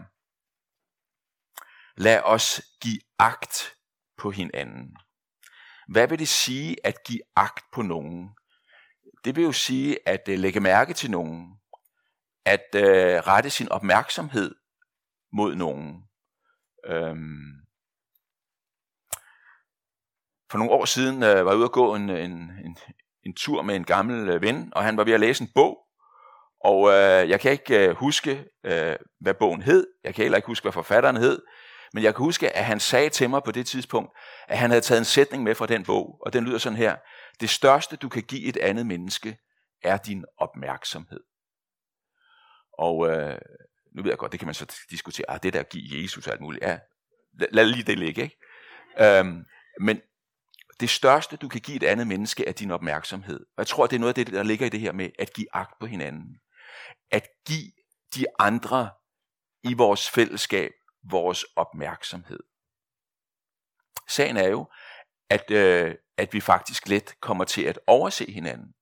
Lad 1.97 2.21
os 2.23 2.61
give 2.81 2.99
agt 3.19 3.76
på 4.17 4.31
hinanden. 4.31 4.95
Hvad 5.87 6.07
vil 6.07 6.19
det 6.19 6.27
sige 6.27 6.75
at 6.83 7.03
give 7.03 7.21
agt 7.35 7.65
på 7.73 7.81
nogen? 7.81 8.29
Det 9.25 9.35
vil 9.35 9.43
jo 9.43 9.51
sige 9.51 9.97
at 10.05 10.29
øh, 10.29 10.39
lægge 10.39 10.59
mærke 10.59 10.93
til 10.93 11.11
nogen, 11.11 11.57
at 12.45 12.65
øh, 12.75 13.19
rette 13.27 13.49
sin 13.49 13.69
opmærksomhed 13.71 14.55
mod 15.33 15.55
nogen. 15.55 16.03
Øhm. 16.85 17.53
For 20.51 20.57
nogle 20.57 20.73
år 20.73 20.85
siden 20.85 21.23
øh, 21.23 21.45
var 21.45 21.51
jeg 21.51 21.57
ude 21.57 21.65
at 21.65 21.71
gå 21.71 21.95
en, 21.95 22.09
en, 22.09 22.31
en, 22.65 22.77
en 23.25 23.33
tur 23.35 23.61
med 23.61 23.75
en 23.75 23.83
gammel 23.83 24.29
øh, 24.29 24.41
ven, 24.41 24.71
og 24.75 24.83
han 24.83 24.97
var 24.97 25.03
ved 25.03 25.13
at 25.13 25.19
læse 25.19 25.43
en 25.43 25.51
bog, 25.55 25.87
og 26.63 26.89
øh, 26.89 27.29
jeg 27.29 27.39
kan 27.39 27.51
ikke 27.51 27.89
øh, 27.89 27.95
huske, 27.95 28.45
øh, 28.63 28.95
hvad 29.19 29.33
bogen 29.33 29.61
hed. 29.61 29.87
Jeg 30.03 30.15
kan 30.15 30.23
heller 30.23 30.35
ikke 30.35 30.47
huske, 30.47 30.63
hvad 30.63 30.71
forfatteren 30.71 31.17
hed. 31.17 31.41
Men 31.93 32.03
jeg 32.03 32.15
kan 32.15 32.23
huske, 32.23 32.55
at 32.55 32.65
han 32.65 32.79
sagde 32.79 33.09
til 33.09 33.29
mig 33.29 33.43
på 33.43 33.51
det 33.51 33.67
tidspunkt, 33.67 34.11
at 34.47 34.57
han 34.57 34.69
havde 34.69 34.81
taget 34.81 34.99
en 34.99 35.05
sætning 35.05 35.43
med 35.43 35.55
fra 35.55 35.65
den 35.65 35.83
bog, 35.83 36.17
og 36.21 36.33
den 36.33 36.45
lyder 36.45 36.57
sådan 36.57 36.77
her. 36.77 36.95
Det 37.39 37.49
største, 37.49 37.95
du 37.95 38.09
kan 38.09 38.23
give 38.23 38.43
et 38.43 38.57
andet 38.57 38.85
menneske, 38.85 39.37
er 39.83 39.97
din 39.97 40.25
opmærksomhed. 40.37 41.19
Og 42.77 43.07
øh, 43.09 43.37
nu 43.95 44.03
ved 44.03 44.11
jeg 44.11 44.17
godt, 44.17 44.31
det 44.31 44.39
kan 44.39 44.47
man 44.47 44.55
så 44.55 44.85
diskutere, 44.89 45.29
ah, 45.29 45.39
det 45.43 45.53
der 45.53 45.59
at 45.59 45.69
give 45.69 46.01
Jesus 46.01 46.27
og 46.27 46.33
alt 46.33 46.41
muligt. 46.41 46.63
Ja, 46.63 46.79
lad, 47.39 47.47
lad 47.51 47.65
lige 47.65 47.83
det 47.83 47.97
ligge, 47.97 48.21
ikke? 48.21 48.37
Øhm, 48.99 49.45
men 49.79 50.01
det 50.79 50.89
største, 50.89 51.37
du 51.37 51.47
kan 51.47 51.61
give 51.61 51.75
et 51.75 51.83
andet 51.83 52.07
menneske, 52.07 52.47
er 52.47 52.51
din 52.51 52.71
opmærksomhed. 52.71 53.39
Og 53.39 53.57
jeg 53.57 53.67
tror, 53.67 53.87
det 53.87 53.95
er 53.95 53.99
noget 53.99 54.17
af 54.17 54.25
det, 54.25 54.33
der 54.33 54.43
ligger 54.43 54.65
i 54.65 54.69
det 54.69 54.79
her 54.79 54.91
med 54.91 55.09
at 55.19 55.33
give 55.33 55.47
agt 55.53 55.79
på 55.79 55.85
hinanden. 55.85 56.39
At 57.11 57.27
give 57.47 57.71
de 58.15 58.25
andre 58.39 58.89
i 59.63 59.73
vores 59.73 60.09
fællesskab 60.09 60.71
vores 61.11 61.45
opmærksomhed. 61.55 62.39
Sagen 64.07 64.37
er 64.37 64.47
jo, 64.47 64.71
at, 65.29 65.51
øh, 65.51 65.95
at 66.17 66.33
vi 66.33 66.41
faktisk 66.41 66.87
let 66.87 67.19
kommer 67.19 67.43
til 67.43 67.63
at 67.63 67.79
overse 67.87 68.31
hinanden. 68.31 68.73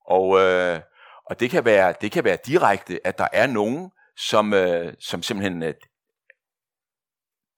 Og, 0.00 0.40
øh, 0.40 0.80
og 1.26 1.40
det, 1.40 1.50
kan 1.50 1.64
være, 1.64 1.94
det 2.00 2.12
kan 2.12 2.24
være 2.24 2.38
direkte, 2.46 3.06
at 3.06 3.18
der 3.18 3.28
er 3.32 3.46
nogen, 3.46 3.90
som, 4.16 4.54
øh, 4.54 4.94
som 5.00 5.22
simpelthen, 5.22 5.62
øh, 5.62 5.74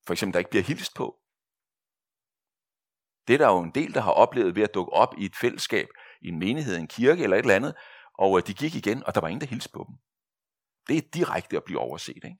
for 0.06 0.12
eksempel, 0.12 0.33
der 0.33 0.38
ikke 0.38 0.50
bliver 0.50 0.64
hilst 0.64 0.95
på. 0.95 1.16
Det 3.26 3.35
er 3.35 3.38
der 3.38 3.47
jo 3.47 3.61
en 3.61 3.71
del, 3.75 3.95
der 3.95 4.00
har 4.00 4.12
oplevet 4.12 4.54
ved 4.54 4.62
at 4.62 4.75
dukke 4.75 4.92
op 4.92 5.14
i 5.18 5.25
et 5.25 5.37
fællesskab, 5.37 5.88
i 6.23 6.28
en 6.28 6.38
menighed, 6.38 6.76
en 6.76 6.88
kirke 6.88 7.23
eller 7.23 7.37
et 7.37 7.42
eller 7.42 7.54
andet, 7.54 7.75
og 8.18 8.38
øh, 8.38 8.47
de 8.47 8.54
gik 8.54 8.75
igen, 8.75 9.06
og 9.06 9.14
der 9.14 9.21
var 9.21 9.28
ingen, 9.28 9.40
der 9.40 9.47
hilste 9.47 9.71
på 9.73 9.85
dem. 9.88 9.97
Det 10.88 10.97
er 10.97 11.11
direkte 11.14 11.56
at 11.56 11.64
blive 11.64 11.78
overset. 11.78 12.25
Ikke? 12.25 12.37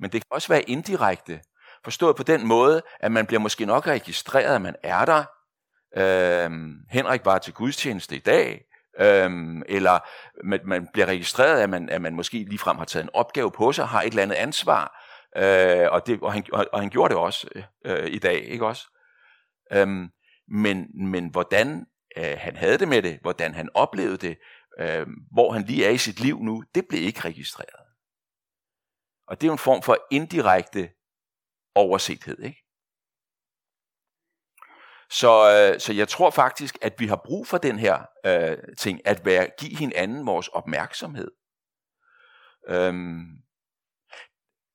Men 0.00 0.12
det 0.12 0.20
kan 0.20 0.28
også 0.30 0.48
være 0.48 0.62
indirekte. 0.62 1.40
Forstået 1.84 2.16
på 2.16 2.22
den 2.22 2.46
måde, 2.46 2.82
at 3.00 3.12
man 3.12 3.26
bliver 3.26 3.40
måske 3.40 3.66
nok 3.66 3.86
registreret, 3.86 4.54
at 4.54 4.62
man 4.62 4.76
er 4.82 5.04
der. 5.04 5.24
Øhm, 5.96 6.74
Henrik 6.90 7.24
var 7.24 7.38
til 7.38 7.52
gudstjeneste 7.52 8.16
i 8.16 8.18
dag. 8.18 8.64
Øhm, 9.00 9.62
eller 9.68 9.98
man, 10.44 10.60
man 10.64 10.88
bliver 10.92 11.06
registreret, 11.06 11.60
at 11.60 11.70
man, 11.70 11.88
at 11.88 12.02
man 12.02 12.14
måske 12.14 12.46
ligefrem 12.48 12.78
har 12.78 12.84
taget 12.84 13.04
en 13.04 13.10
opgave 13.12 13.50
på 13.50 13.72
sig, 13.72 13.86
har 13.86 14.02
et 14.02 14.06
eller 14.06 14.22
andet 14.22 14.36
ansvar. 14.36 15.02
Øh, 15.36 15.88
og, 15.92 16.06
det, 16.06 16.20
og, 16.22 16.32
han, 16.32 16.44
og, 16.52 16.66
og 16.72 16.80
han 16.80 16.90
gjorde 16.90 17.14
det 17.14 17.22
også 17.22 17.48
øh, 17.84 18.06
i 18.06 18.18
dag, 18.18 18.44
ikke 18.44 18.66
også? 18.66 18.86
Øhm, 19.72 20.08
men, 20.48 20.86
men 21.10 21.28
hvordan 21.28 21.86
øh, 22.16 22.36
han 22.38 22.56
havde 22.56 22.78
det 22.78 22.88
med 22.88 23.02
det, 23.02 23.18
hvordan 23.22 23.54
han 23.54 23.68
oplevede 23.74 24.16
det, 24.16 24.38
øh, 24.80 25.06
hvor 25.32 25.52
han 25.52 25.62
lige 25.62 25.86
er 25.86 25.90
i 25.90 25.98
sit 25.98 26.20
liv 26.20 26.42
nu, 26.42 26.64
det 26.74 26.84
blev 26.88 27.02
ikke 27.02 27.20
registreret. 27.20 27.81
Og 29.32 29.40
det 29.40 29.46
er 29.46 29.48
jo 29.48 29.52
en 29.52 29.58
form 29.58 29.82
for 29.82 29.96
indirekte 30.10 30.90
oversethed. 31.74 32.38
Ikke? 32.38 32.64
Så, 35.10 35.30
øh, 35.74 35.80
så 35.80 35.92
jeg 35.92 36.08
tror 36.08 36.30
faktisk, 36.30 36.78
at 36.82 36.94
vi 36.98 37.06
har 37.06 37.20
brug 37.24 37.46
for 37.46 37.58
den 37.58 37.78
her 37.78 38.06
øh, 38.26 38.58
ting, 38.78 39.00
at 39.06 39.24
være, 39.24 39.48
give 39.58 39.76
hinanden 39.76 40.26
vores 40.26 40.48
opmærksomhed. 40.48 41.30
Øhm, 42.68 43.26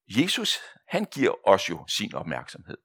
Jesus, 0.08 0.60
han 0.88 1.06
giver 1.06 1.34
os 1.48 1.70
jo 1.70 1.86
sin 1.88 2.16
opmærksomhed. 2.16 2.78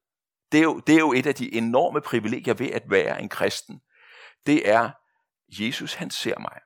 Det 0.51 0.57
er, 0.57 0.63
jo, 0.63 0.79
det 0.79 0.95
er 0.95 0.99
jo 0.99 1.13
et 1.13 1.27
af 1.27 1.35
de 1.35 1.55
enorme 1.55 2.01
privilegier 2.01 2.53
ved 2.53 2.71
at 2.71 2.83
være 2.89 3.21
en 3.21 3.29
kristen. 3.29 3.81
Det 4.45 4.69
er, 4.69 4.91
Jesus 5.47 5.93
han 5.93 6.09
ser 6.09 6.39
mig. 6.39 6.59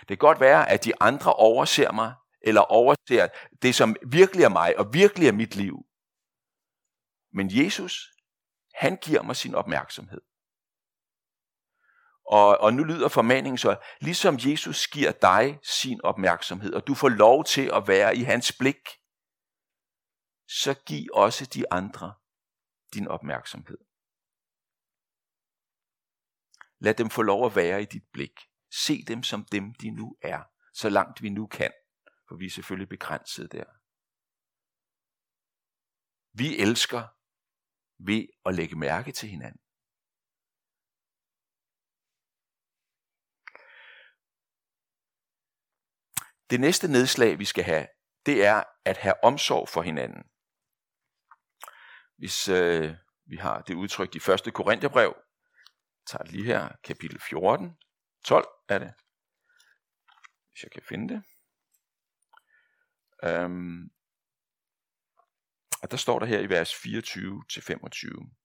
Det 0.00 0.08
kan 0.08 0.16
godt 0.16 0.40
være, 0.40 0.70
at 0.70 0.84
de 0.84 0.92
andre 1.00 1.32
overser 1.32 1.92
mig, 1.92 2.14
eller 2.44 2.60
overser 2.60 3.28
det, 3.62 3.74
som 3.74 3.96
virkelig 4.06 4.44
er 4.44 4.48
mig, 4.48 4.78
og 4.78 4.94
virkelig 4.94 5.28
er 5.28 5.32
mit 5.32 5.56
liv. 5.56 5.76
Men 7.32 7.50
Jesus, 7.50 8.12
han 8.74 8.96
giver 8.96 9.22
mig 9.22 9.36
sin 9.36 9.54
opmærksomhed. 9.54 10.20
Og, 12.26 12.58
og 12.58 12.74
nu 12.74 12.84
lyder 12.84 13.08
formaningen 13.08 13.58
så, 13.58 13.76
ligesom 14.00 14.38
Jesus 14.38 14.86
giver 14.86 15.12
dig 15.12 15.58
sin 15.62 16.00
opmærksomhed, 16.04 16.72
og 16.72 16.86
du 16.86 16.94
får 16.94 17.08
lov 17.08 17.44
til 17.44 17.70
at 17.74 17.88
være 17.88 18.16
i 18.16 18.22
hans 18.22 18.52
blik, 18.58 18.88
så 20.48 20.74
giv 20.86 21.08
også 21.12 21.46
de 21.46 21.72
andre 21.72 22.14
din 22.94 23.08
opmærksomhed. 23.08 23.78
Lad 26.78 26.94
dem 26.94 27.10
få 27.10 27.22
lov 27.22 27.46
at 27.46 27.56
være 27.56 27.82
i 27.82 27.84
dit 27.84 28.04
blik. 28.12 28.40
Se 28.84 29.04
dem 29.04 29.22
som 29.22 29.44
dem, 29.44 29.74
de 29.74 29.90
nu 29.90 30.16
er, 30.22 30.42
så 30.74 30.88
langt 30.88 31.22
vi 31.22 31.28
nu 31.28 31.46
kan, 31.46 31.72
for 32.32 32.36
vi 32.38 32.46
er 32.46 32.50
selvfølgelig 32.50 32.88
begrænset 32.88 33.52
der. 33.52 33.64
Vi 36.40 36.58
elsker 36.58 37.02
ved 38.08 38.26
at 38.46 38.54
lægge 38.54 38.76
mærke 38.76 39.12
til 39.12 39.28
hinanden. 39.28 39.60
Det 46.50 46.60
næste 46.60 46.88
nedslag, 46.88 47.38
vi 47.38 47.44
skal 47.44 47.64
have, 47.64 47.86
det 48.26 48.44
er 48.44 48.64
at 48.84 48.96
have 48.96 49.24
omsorg 49.24 49.68
for 49.68 49.82
hinanden. 49.82 50.22
Hvis 52.16 52.48
øh, 52.48 52.96
vi 53.24 53.36
har 53.36 53.62
det 53.62 53.74
udtrykt 53.74 54.14
i 54.14 54.18
1. 54.48 54.54
Korintherbrev, 54.54 55.12
tager 56.06 56.22
det 56.22 56.32
lige 56.32 56.44
her, 56.44 56.76
kapitel 56.84 57.20
14, 57.20 57.76
12 58.24 58.48
er 58.68 58.78
det, 58.78 58.92
hvis 60.50 60.62
jeg 60.62 60.70
kan 60.70 60.82
finde 60.88 61.14
det. 61.14 61.22
Øhm, 63.24 63.90
og 65.82 65.90
der 65.90 65.96
står 65.96 66.18
der 66.18 66.26
her 66.26 66.40
i 66.40 66.48
vers 66.48 66.72
24-25. 66.72 68.38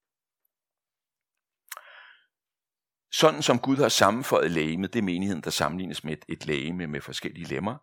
Sådan 3.11 3.41
som 3.41 3.59
Gud 3.59 3.77
har 3.77 3.89
sammenføjet 3.89 4.51
lægemet, 4.51 4.93
det 4.93 4.99
er 4.99 5.03
menigheden, 5.03 5.43
der 5.43 5.49
sammenlignes 5.49 6.03
med 6.03 6.13
et, 6.13 6.25
et 6.27 6.45
lægeme 6.45 6.87
med 6.87 7.01
forskellige 7.01 7.47
lemmer, 7.47 7.77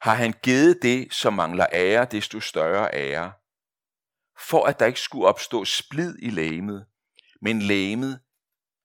har 0.00 0.14
han 0.14 0.34
givet 0.42 0.78
det, 0.82 1.12
som 1.12 1.34
mangler 1.34 1.66
ære, 1.72 2.04
desto 2.10 2.40
større 2.40 2.94
ære, 2.94 3.32
for 4.48 4.66
at 4.66 4.78
der 4.78 4.86
ikke 4.86 5.00
skulle 5.00 5.26
opstå 5.26 5.64
splid 5.64 6.18
i 6.22 6.30
lægemet, 6.30 6.86
men 7.40 7.62
lægemet, 7.62 8.20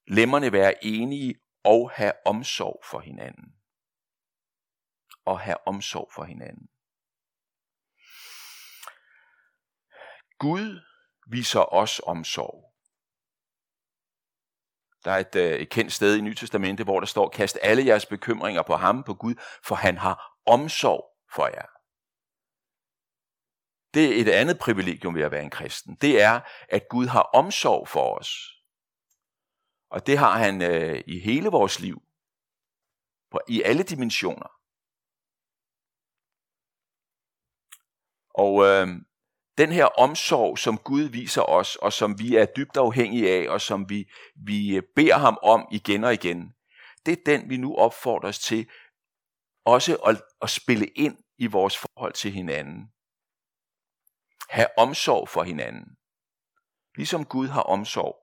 lemmerne 0.07 0.51
være 0.51 0.85
enige 0.85 1.35
og 1.63 1.91
have 1.91 2.13
omsorg 2.25 2.81
for 2.85 2.99
hinanden. 2.99 3.53
Og 5.25 5.39
have 5.39 5.67
omsorg 5.67 6.11
for 6.15 6.23
hinanden. 6.23 6.69
Gud 10.39 10.81
viser 11.27 11.73
os 11.73 12.01
omsorg. 12.03 12.69
Der 15.03 15.11
er 15.11 15.17
et, 15.17 15.35
øh, 15.35 15.59
et 15.59 15.69
kendt 15.69 15.93
sted 15.93 16.17
i 16.17 16.21
Nytestamentet, 16.21 16.85
hvor 16.85 16.99
der 16.99 17.07
står, 17.07 17.29
kast 17.29 17.57
alle 17.61 17.85
jeres 17.85 18.05
bekymringer 18.05 18.61
på 18.61 18.75
ham, 18.75 19.03
på 19.03 19.13
Gud, 19.13 19.35
for 19.63 19.75
han 19.75 19.97
har 19.97 20.39
omsorg 20.45 21.05
for 21.35 21.47
jer. 21.47 21.67
Det 23.93 24.05
er 24.05 24.21
et 24.21 24.29
andet 24.29 24.59
privilegium 24.59 25.15
ved 25.15 25.23
at 25.23 25.31
være 25.31 25.43
en 25.43 25.49
kristen. 25.49 25.95
Det 25.95 26.21
er, 26.21 26.41
at 26.69 26.87
Gud 26.89 27.07
har 27.07 27.21
omsorg 27.21 27.87
for 27.87 28.17
os. 28.19 28.31
Og 29.89 30.07
det 30.07 30.17
har 30.17 30.37
han 30.37 30.61
øh, 30.61 31.03
i 31.07 31.19
hele 31.19 31.49
vores 31.49 31.79
liv. 31.79 32.01
På, 33.31 33.39
I 33.47 33.61
alle 33.61 33.83
dimensioner. 33.83 34.51
Og 38.29 38.65
øh, 38.65 38.87
den 39.59 39.71
her 39.71 39.85
omsorg, 39.85 40.59
som 40.59 40.77
Gud 40.77 41.01
viser 41.01 41.41
os, 41.41 41.75
og 41.75 41.93
som 41.93 42.19
vi 42.19 42.35
er 42.35 42.45
dybt 42.45 42.77
afhængige 42.77 43.31
af, 43.31 43.49
og 43.49 43.61
som 43.61 43.89
vi, 43.89 44.11
vi 44.35 44.75
øh, 44.75 44.83
beder 44.95 45.17
ham 45.17 45.37
om 45.41 45.67
igen 45.71 46.03
og 46.03 46.13
igen, 46.13 46.53
det 47.05 47.11
er 47.11 47.23
den, 47.25 47.49
vi 47.49 47.57
nu 47.57 47.75
opfordres 47.75 48.39
til 48.39 48.69
også 49.65 49.95
at, 49.95 50.21
at 50.41 50.49
spille 50.49 50.87
ind 50.87 51.17
i 51.37 51.47
vores 51.47 51.77
forhold 51.77 52.13
til 52.13 52.31
hinanden. 52.31 52.91
Ha' 54.49 54.65
omsorg 54.77 55.29
for 55.29 55.43
hinanden. 55.43 55.97
Ligesom 56.95 57.25
Gud 57.25 57.47
har 57.47 57.61
omsorg 57.61 58.15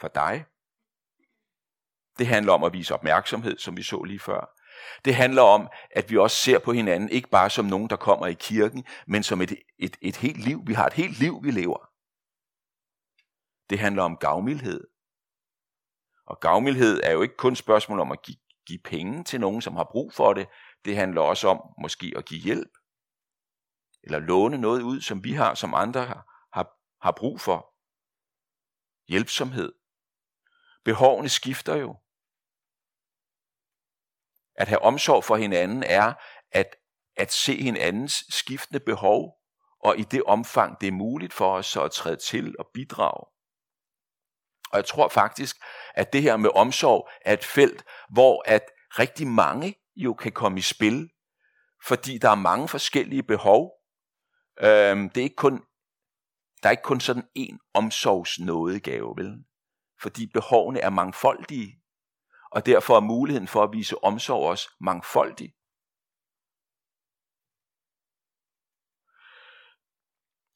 for 0.00 0.08
dig. 0.08 0.44
Det 2.18 2.26
handler 2.26 2.52
om 2.52 2.64
at 2.64 2.72
vise 2.72 2.94
opmærksomhed, 2.94 3.58
som 3.58 3.76
vi 3.76 3.82
så 3.82 4.02
lige 4.02 4.18
før. 4.18 4.55
Det 5.04 5.14
handler 5.14 5.42
om, 5.42 5.68
at 5.90 6.10
vi 6.10 6.16
også 6.16 6.36
ser 6.36 6.58
på 6.58 6.72
hinanden, 6.72 7.08
ikke 7.08 7.28
bare 7.28 7.50
som 7.50 7.64
nogen, 7.64 7.90
der 7.90 7.96
kommer 7.96 8.26
i 8.26 8.34
kirken, 8.34 8.84
men 9.06 9.22
som 9.22 9.40
et, 9.40 9.52
et, 9.78 9.96
et 10.00 10.16
helt 10.16 10.38
liv. 10.38 10.62
Vi 10.66 10.72
har 10.72 10.86
et 10.86 10.92
helt 10.92 11.18
liv, 11.18 11.40
vi 11.42 11.50
lever. 11.50 11.90
Det 13.70 13.78
handler 13.78 14.02
om 14.02 14.16
gavmildhed. 14.16 14.86
Og 16.26 16.40
gavmildhed 16.40 17.00
er 17.04 17.12
jo 17.12 17.22
ikke 17.22 17.36
kun 17.36 17.56
spørgsmål 17.56 18.00
om 18.00 18.12
at 18.12 18.22
give, 18.22 18.38
give 18.66 18.78
penge 18.84 19.24
til 19.24 19.40
nogen, 19.40 19.62
som 19.62 19.76
har 19.76 19.88
brug 19.90 20.12
for 20.12 20.32
det. 20.32 20.48
Det 20.84 20.96
handler 20.96 21.20
også 21.20 21.48
om 21.48 21.60
måske 21.82 22.12
at 22.16 22.24
give 22.24 22.40
hjælp. 22.40 22.70
Eller 24.02 24.18
låne 24.18 24.58
noget 24.58 24.82
ud, 24.82 25.00
som 25.00 25.24
vi 25.24 25.32
har, 25.32 25.54
som 25.54 25.74
andre 25.74 26.04
har, 26.04 26.48
har, 26.52 26.68
har 27.02 27.12
brug 27.12 27.40
for. 27.40 27.72
Hjælpsomhed. 29.08 29.72
Behovene 30.84 31.28
skifter 31.28 31.76
jo. 31.76 31.96
At 34.58 34.68
have 34.68 34.82
omsorg 34.82 35.24
for 35.24 35.36
hinanden 35.36 35.82
er 35.82 36.12
at, 36.52 36.76
at 37.16 37.32
se 37.32 37.62
hinandens 37.62 38.24
skiftende 38.28 38.80
behov, 38.80 39.36
og 39.80 39.98
i 39.98 40.02
det 40.02 40.22
omfang, 40.22 40.80
det 40.80 40.86
er 40.86 40.92
muligt 40.92 41.32
for 41.32 41.54
os 41.54 41.66
så 41.66 41.82
at 41.82 41.92
træde 41.92 42.16
til 42.16 42.54
og 42.58 42.66
bidrage. 42.74 43.26
Og 44.72 44.76
jeg 44.76 44.84
tror 44.84 45.08
faktisk, 45.08 45.56
at 45.94 46.12
det 46.12 46.22
her 46.22 46.36
med 46.36 46.50
omsorg 46.54 47.08
er 47.24 47.32
et 47.32 47.44
felt, 47.44 47.84
hvor 48.10 48.42
at 48.46 48.62
rigtig 48.98 49.26
mange 49.26 49.74
jo 49.96 50.14
kan 50.14 50.32
komme 50.32 50.58
i 50.58 50.62
spil, 50.62 51.10
fordi 51.86 52.18
der 52.18 52.30
er 52.30 52.34
mange 52.34 52.68
forskellige 52.68 53.22
behov. 53.22 53.72
Øhm, 54.60 55.10
det 55.10 55.20
er 55.20 55.24
ikke 55.24 55.36
kun, 55.36 55.62
der 56.62 56.68
er 56.68 56.70
ikke 56.70 56.82
kun 56.82 57.00
sådan 57.00 57.28
en 57.34 57.60
omsorgsnådegave, 57.74 59.14
vel? 59.16 59.44
Fordi 60.02 60.26
behovene 60.34 60.80
er 60.80 60.90
mangfoldige 60.90 61.82
og 62.56 62.66
derfor 62.66 62.96
er 62.96 63.00
muligheden 63.00 63.48
for 63.48 63.62
at 63.62 63.72
vise 63.72 64.04
omsorg 64.04 64.50
også 64.50 64.68
mangfoldig. 64.80 65.54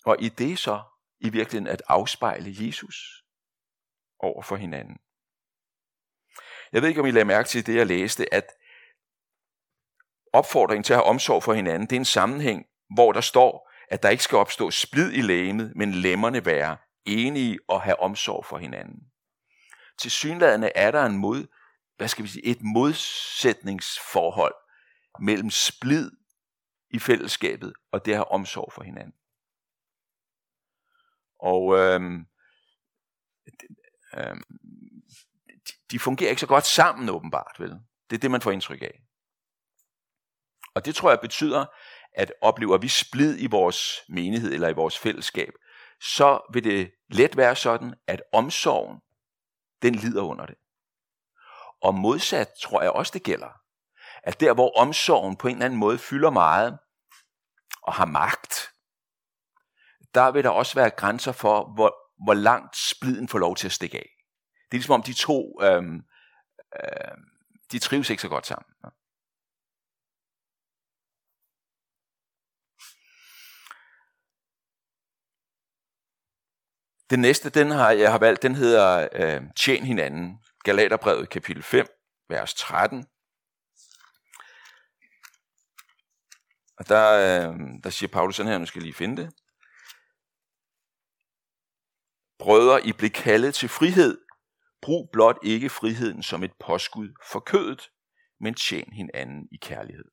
Og 0.04 0.16
i 0.20 0.28
det 0.28 0.58
så 0.58 0.82
i 1.20 1.28
virkeligheden 1.28 1.66
at 1.66 1.82
afspejle 1.88 2.66
Jesus 2.66 3.24
over 4.18 4.42
for 4.42 4.56
hinanden. 4.56 4.96
Jeg 6.72 6.82
ved 6.82 6.88
ikke, 6.88 7.00
om 7.00 7.06
I 7.06 7.10
lader 7.10 7.24
mærke 7.24 7.48
til 7.48 7.66
det, 7.66 7.74
jeg 7.76 7.86
læste, 7.86 8.34
at 8.34 8.46
opfordringen 10.32 10.84
til 10.84 10.92
at 10.92 10.98
have 10.98 11.06
omsorg 11.06 11.42
for 11.42 11.52
hinanden, 11.52 11.88
det 11.88 11.96
er 11.96 12.00
en 12.00 12.04
sammenhæng, 12.04 12.66
hvor 12.94 13.12
der 13.12 13.20
står, 13.20 13.70
at 13.88 14.02
der 14.02 14.08
ikke 14.08 14.22
skal 14.22 14.38
opstå 14.38 14.70
splid 14.70 15.12
i 15.12 15.20
lægemet, 15.20 15.72
men 15.76 15.92
lemmerne 15.92 16.44
være 16.44 16.76
enige 17.04 17.58
og 17.68 17.82
have 17.82 18.00
omsorg 18.00 18.44
for 18.44 18.58
hinanden. 18.58 19.00
Til 19.98 20.10
synlædende 20.10 20.70
er 20.74 20.90
der 20.90 21.06
en 21.06 21.16
mod, 21.16 21.46
hvad 22.00 22.08
skal 22.08 22.24
vi 22.24 22.28
sige, 22.28 22.44
et 22.44 22.62
modsætningsforhold 22.62 24.54
mellem 25.20 25.50
splid 25.50 26.10
i 26.90 26.98
fællesskabet 26.98 27.72
og 27.92 28.04
det 28.04 28.12
at 28.12 28.16
have 28.16 28.30
omsorg 28.30 28.72
for 28.72 28.82
hinanden. 28.82 29.14
Og 31.38 31.78
øhm, 31.78 32.26
øhm, 34.14 34.42
de 35.90 35.98
fungerer 35.98 36.30
ikke 36.30 36.40
så 36.40 36.46
godt 36.46 36.66
sammen 36.66 37.08
åbenbart, 37.08 37.56
vel? 37.58 37.70
Det 38.10 38.16
er 38.16 38.20
det, 38.20 38.30
man 38.30 38.40
får 38.40 38.50
indtryk 38.50 38.82
af. 38.82 39.02
Og 40.74 40.84
det 40.84 40.94
tror 40.94 41.10
jeg 41.10 41.20
betyder, 41.20 41.66
at 42.14 42.32
oplever 42.40 42.78
vi 42.78 42.88
splid 42.88 43.42
i 43.42 43.46
vores 43.46 44.00
menighed 44.08 44.52
eller 44.52 44.68
i 44.68 44.74
vores 44.74 44.98
fællesskab, 44.98 45.52
så 46.00 46.50
vil 46.52 46.64
det 46.64 46.92
let 47.08 47.36
være 47.36 47.56
sådan, 47.56 47.94
at 48.06 48.22
omsorgen, 48.32 49.00
den 49.82 49.94
lider 49.94 50.22
under 50.22 50.46
det. 50.46 50.56
Og 51.82 51.94
modsat 51.94 52.48
tror 52.62 52.82
jeg 52.82 52.90
også, 52.90 53.10
det 53.14 53.22
gælder. 53.22 53.60
At 54.22 54.40
der, 54.40 54.54
hvor 54.54 54.78
omsorgen 54.78 55.36
på 55.36 55.48
en 55.48 55.54
eller 55.54 55.64
anden 55.64 55.80
måde 55.80 55.98
fylder 55.98 56.30
meget 56.30 56.78
og 57.82 57.92
har 57.92 58.04
magt, 58.04 58.70
der 60.14 60.30
vil 60.30 60.44
der 60.44 60.50
også 60.50 60.74
være 60.74 60.90
grænser 60.90 61.32
for, 61.32 61.74
hvor, 61.74 61.96
hvor 62.24 62.34
langt 62.34 62.76
spliden 62.76 63.28
får 63.28 63.38
lov 63.38 63.56
til 63.56 63.66
at 63.66 63.72
stikke 63.72 63.98
af. 63.98 64.10
Det 64.70 64.76
er 64.76 64.78
ligesom 64.78 64.94
om 64.94 65.02
de 65.02 65.12
to, 65.12 65.62
øh, 65.62 65.82
øh, 66.82 67.16
de 67.72 67.78
trives 67.78 68.10
ikke 68.10 68.22
så 68.22 68.28
godt 68.28 68.46
sammen. 68.46 68.66
Den 77.10 77.20
næste, 77.20 77.50
den 77.50 77.70
har 77.70 77.90
jeg 77.90 78.10
har 78.10 78.18
valgt, 78.18 78.42
den 78.42 78.54
hedder 78.54 79.08
øh, 79.12 79.42
Tjen 79.56 79.84
hinanden. 79.84 80.38
Galaterbrevet 80.64 81.31
kapitel 81.31 81.62
5, 81.62 81.87
vers 82.29 82.55
13. 82.55 83.07
Og 86.79 86.88
der, 86.88 87.11
øh, 87.12 87.59
der 87.85 87.90
siger 87.90 88.11
Paulus 88.12 88.37
sådan 88.37 88.53
her, 88.53 88.59
nu 88.59 88.66
skal 88.66 88.81
jeg 88.81 88.85
lige 88.85 88.94
finde 88.94 89.23
det. 89.23 89.35
Brødre, 92.38 92.87
I 92.87 92.92
blev 92.92 93.11
kaldet 93.11 93.55
til 93.55 93.68
frihed. 93.68 94.18
Brug 94.83 95.11
blot 95.12 95.38
ikke 95.42 95.70
friheden 95.70 96.23
som 96.23 96.44
et 96.44 96.53
påskud 96.61 97.09
for 97.31 97.40
kødet, 97.40 97.90
men 98.40 98.55
tjen 98.55 98.92
hinanden 98.92 99.49
i 99.53 99.57
kærlighed. 99.57 100.05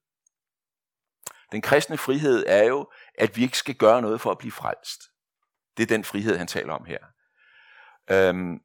Den 1.52 1.62
kristne 1.62 1.98
frihed 1.98 2.46
er 2.48 2.64
jo, 2.64 2.92
at 3.16 3.38
vi 3.38 3.44
ikke 3.44 3.58
skal 3.58 3.76
gøre 3.76 4.02
noget 4.02 4.22
for 4.22 4.32
at 4.32 4.38
blive 4.38 4.52
frelst. 4.52 5.02
Det 5.78 5.84
er 5.84 5.88
den 5.88 6.04
frihed, 6.04 6.38
han 6.38 6.48
taler 6.48 6.74
om 6.74 6.86
her. 6.86 7.06
Øhm, 8.12 8.60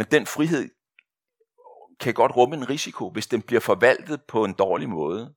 men 0.00 0.06
den 0.10 0.26
frihed 0.26 0.70
kan 2.00 2.14
godt 2.14 2.36
rumme 2.36 2.56
en 2.56 2.68
risiko, 2.68 3.10
hvis 3.10 3.26
den 3.26 3.42
bliver 3.42 3.60
forvaltet 3.60 4.22
på 4.28 4.44
en 4.44 4.52
dårlig 4.52 4.88
måde. 4.88 5.34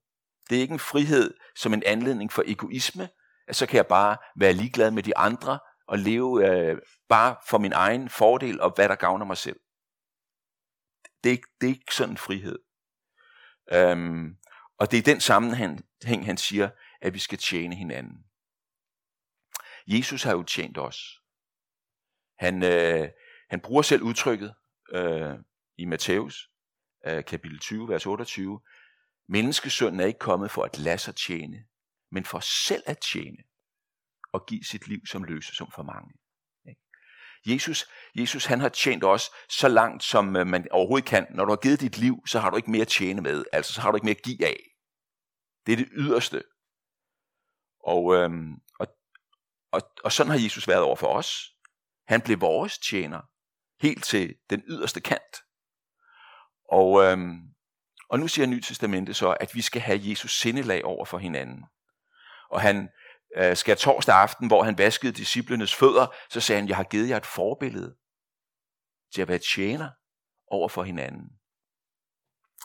Det 0.50 0.58
er 0.58 0.62
ikke 0.62 0.74
en 0.74 0.80
frihed 0.80 1.34
som 1.56 1.74
en 1.74 1.84
anledning 1.86 2.32
for 2.32 2.44
egoisme, 2.46 3.10
at 3.48 3.56
så 3.56 3.66
kan 3.66 3.78
jeg 3.78 3.88
bare 3.88 4.18
være 4.40 4.54
ligeglad 4.54 4.92
med 4.92 5.04
de 5.04 5.18
andre 5.18 5.60
og 5.88 6.00
leve 6.00 6.48
øh, 6.48 6.78
bare 7.10 7.36
for 7.48 7.58
min 7.58 7.74
egen 7.74 8.10
fordel 8.10 8.62
og 8.62 8.72
hvad 8.76 8.90
der 8.90 8.96
gavner 8.96 9.26
mig 9.26 9.38
selv. 9.38 9.60
Det 11.24 11.30
er 11.30 11.34
ikke, 11.34 11.50
det 11.62 11.68
er 11.68 11.74
ikke 11.74 11.96
sådan 11.96 12.14
en 12.14 12.18
frihed. 12.18 12.60
Øhm, 13.72 14.38
og 14.80 14.92
det 14.92 14.98
er 14.98 15.02
i 15.02 15.12
den 15.14 15.20
sammenhæng, 15.20 15.86
han 16.04 16.38
siger, 16.38 16.70
at 17.02 17.14
vi 17.14 17.20
skal 17.20 17.38
tjene 17.38 17.76
hinanden. 17.76 18.18
Jesus 19.88 20.24
har 20.24 20.32
jo 20.32 20.44
tjent 20.44 20.78
os. 20.78 21.20
Han, 22.40 22.64
øh, 22.64 23.10
han 23.54 23.62
bruger 23.62 23.82
selv 23.82 24.02
udtrykket 24.02 24.54
øh, 24.92 25.36
i 25.78 25.86
Matthæus 25.86 26.50
øh, 27.08 27.26
kapitel 27.26 27.60
20, 27.60 27.90
vers 27.90 28.06
28. 28.06 28.60
Menneskesønnen 29.30 30.00
er 30.00 30.06
ikke 30.06 30.20
kommet 30.20 30.52
for 30.52 30.64
at 30.64 30.78
lade 30.78 30.98
sig 30.98 31.16
tjene, 31.16 31.66
men 32.12 32.26
for 32.26 32.40
selv 32.40 32.84
at 32.86 32.98
tjene 32.98 33.38
og 34.34 34.46
give 34.46 34.64
sit 34.64 34.88
liv 34.88 35.06
som 35.06 35.42
som 35.42 35.72
for 35.76 35.84
mange. 35.84 36.14
Jesus, 37.46 37.86
Jesus 38.16 38.46
han 38.46 38.60
har 38.60 38.70
tjent 38.70 39.04
os 39.04 39.30
så 39.50 39.68
langt, 39.68 40.04
som 40.04 40.36
øh, 40.36 40.48
man 40.48 40.68
overhovedet 40.72 41.10
kan. 41.10 41.28
Når 41.30 41.46
du 41.46 41.52
har 41.52 41.58
givet 41.58 41.82
dit 41.82 41.98
liv, 41.98 42.28
så 42.28 42.40
har 42.40 42.50
du 42.50 42.56
ikke 42.56 42.72
mere 42.72 42.82
at 42.82 42.88
tjene 42.88 43.22
med. 43.22 43.46
Altså, 43.52 43.74
så 43.74 43.82
har 43.82 43.92
du 43.92 43.98
ikke 43.98 44.06
mere 44.06 44.16
at 44.16 44.24
give 44.24 44.46
af. 44.46 44.60
Det 45.66 45.72
er 45.72 45.78
det 45.78 45.90
yderste. 45.92 46.44
Og, 47.84 48.16
øhm, 48.16 48.54
og, 48.80 48.88
og, 49.72 49.82
og 50.04 50.12
sådan 50.12 50.32
har 50.32 50.40
Jesus 50.40 50.68
været 50.68 50.82
over 50.82 50.96
for 50.96 51.08
os. 51.08 51.54
Han 52.08 52.22
blev 52.22 52.42
vores 52.42 52.78
tjener, 52.78 53.22
helt 53.84 54.04
til 54.04 54.36
den 54.50 54.64
yderste 54.68 55.02
kant. 55.02 55.36
Og, 56.72 57.04
øhm, 57.04 57.40
og 58.10 58.20
nu 58.20 58.28
siger 58.28 58.48
Nyt 58.48 58.64
Testamente 58.64 59.14
så, 59.14 59.32
at 59.40 59.56
vi 59.56 59.62
skal 59.62 59.82
have 59.82 60.00
Jesus 60.02 60.40
sindelag 60.40 60.86
over 60.86 61.06
for 61.06 61.18
hinanden. 61.18 61.64
Og 62.50 62.62
han 62.62 62.90
øh, 63.38 63.58
skal 63.58 63.78
torsdag 63.78 64.16
aften, 64.16 64.48
hvor 64.48 64.64
han 64.64 64.78
vaskede 64.78 65.14
disciplenes 65.14 65.76
fødder, 65.76 66.08
så 66.30 66.40
sagde 66.42 66.62
han, 66.62 66.70
jeg 66.70 66.78
har 66.78 66.84
givet 66.84 67.10
jer 67.10 67.18
et 67.18 67.26
forbillede 67.26 67.96
til 69.14 69.22
at 69.22 69.28
være 69.28 69.40
tjener 69.56 69.90
over 70.48 70.70
for 70.70 70.84
hinanden. 70.84 71.30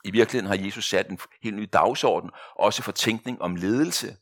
I 0.05 0.11
virkeligheden 0.11 0.47
har 0.47 0.65
Jesus 0.65 0.89
sat 0.89 1.11
en 1.11 1.19
helt 1.43 1.57
ny 1.57 1.69
dagsorden, 1.73 2.31
også 2.57 2.83
for 2.83 2.93
tænkning 2.93 3.43
om 3.43 3.57
ledelse. 3.57 4.17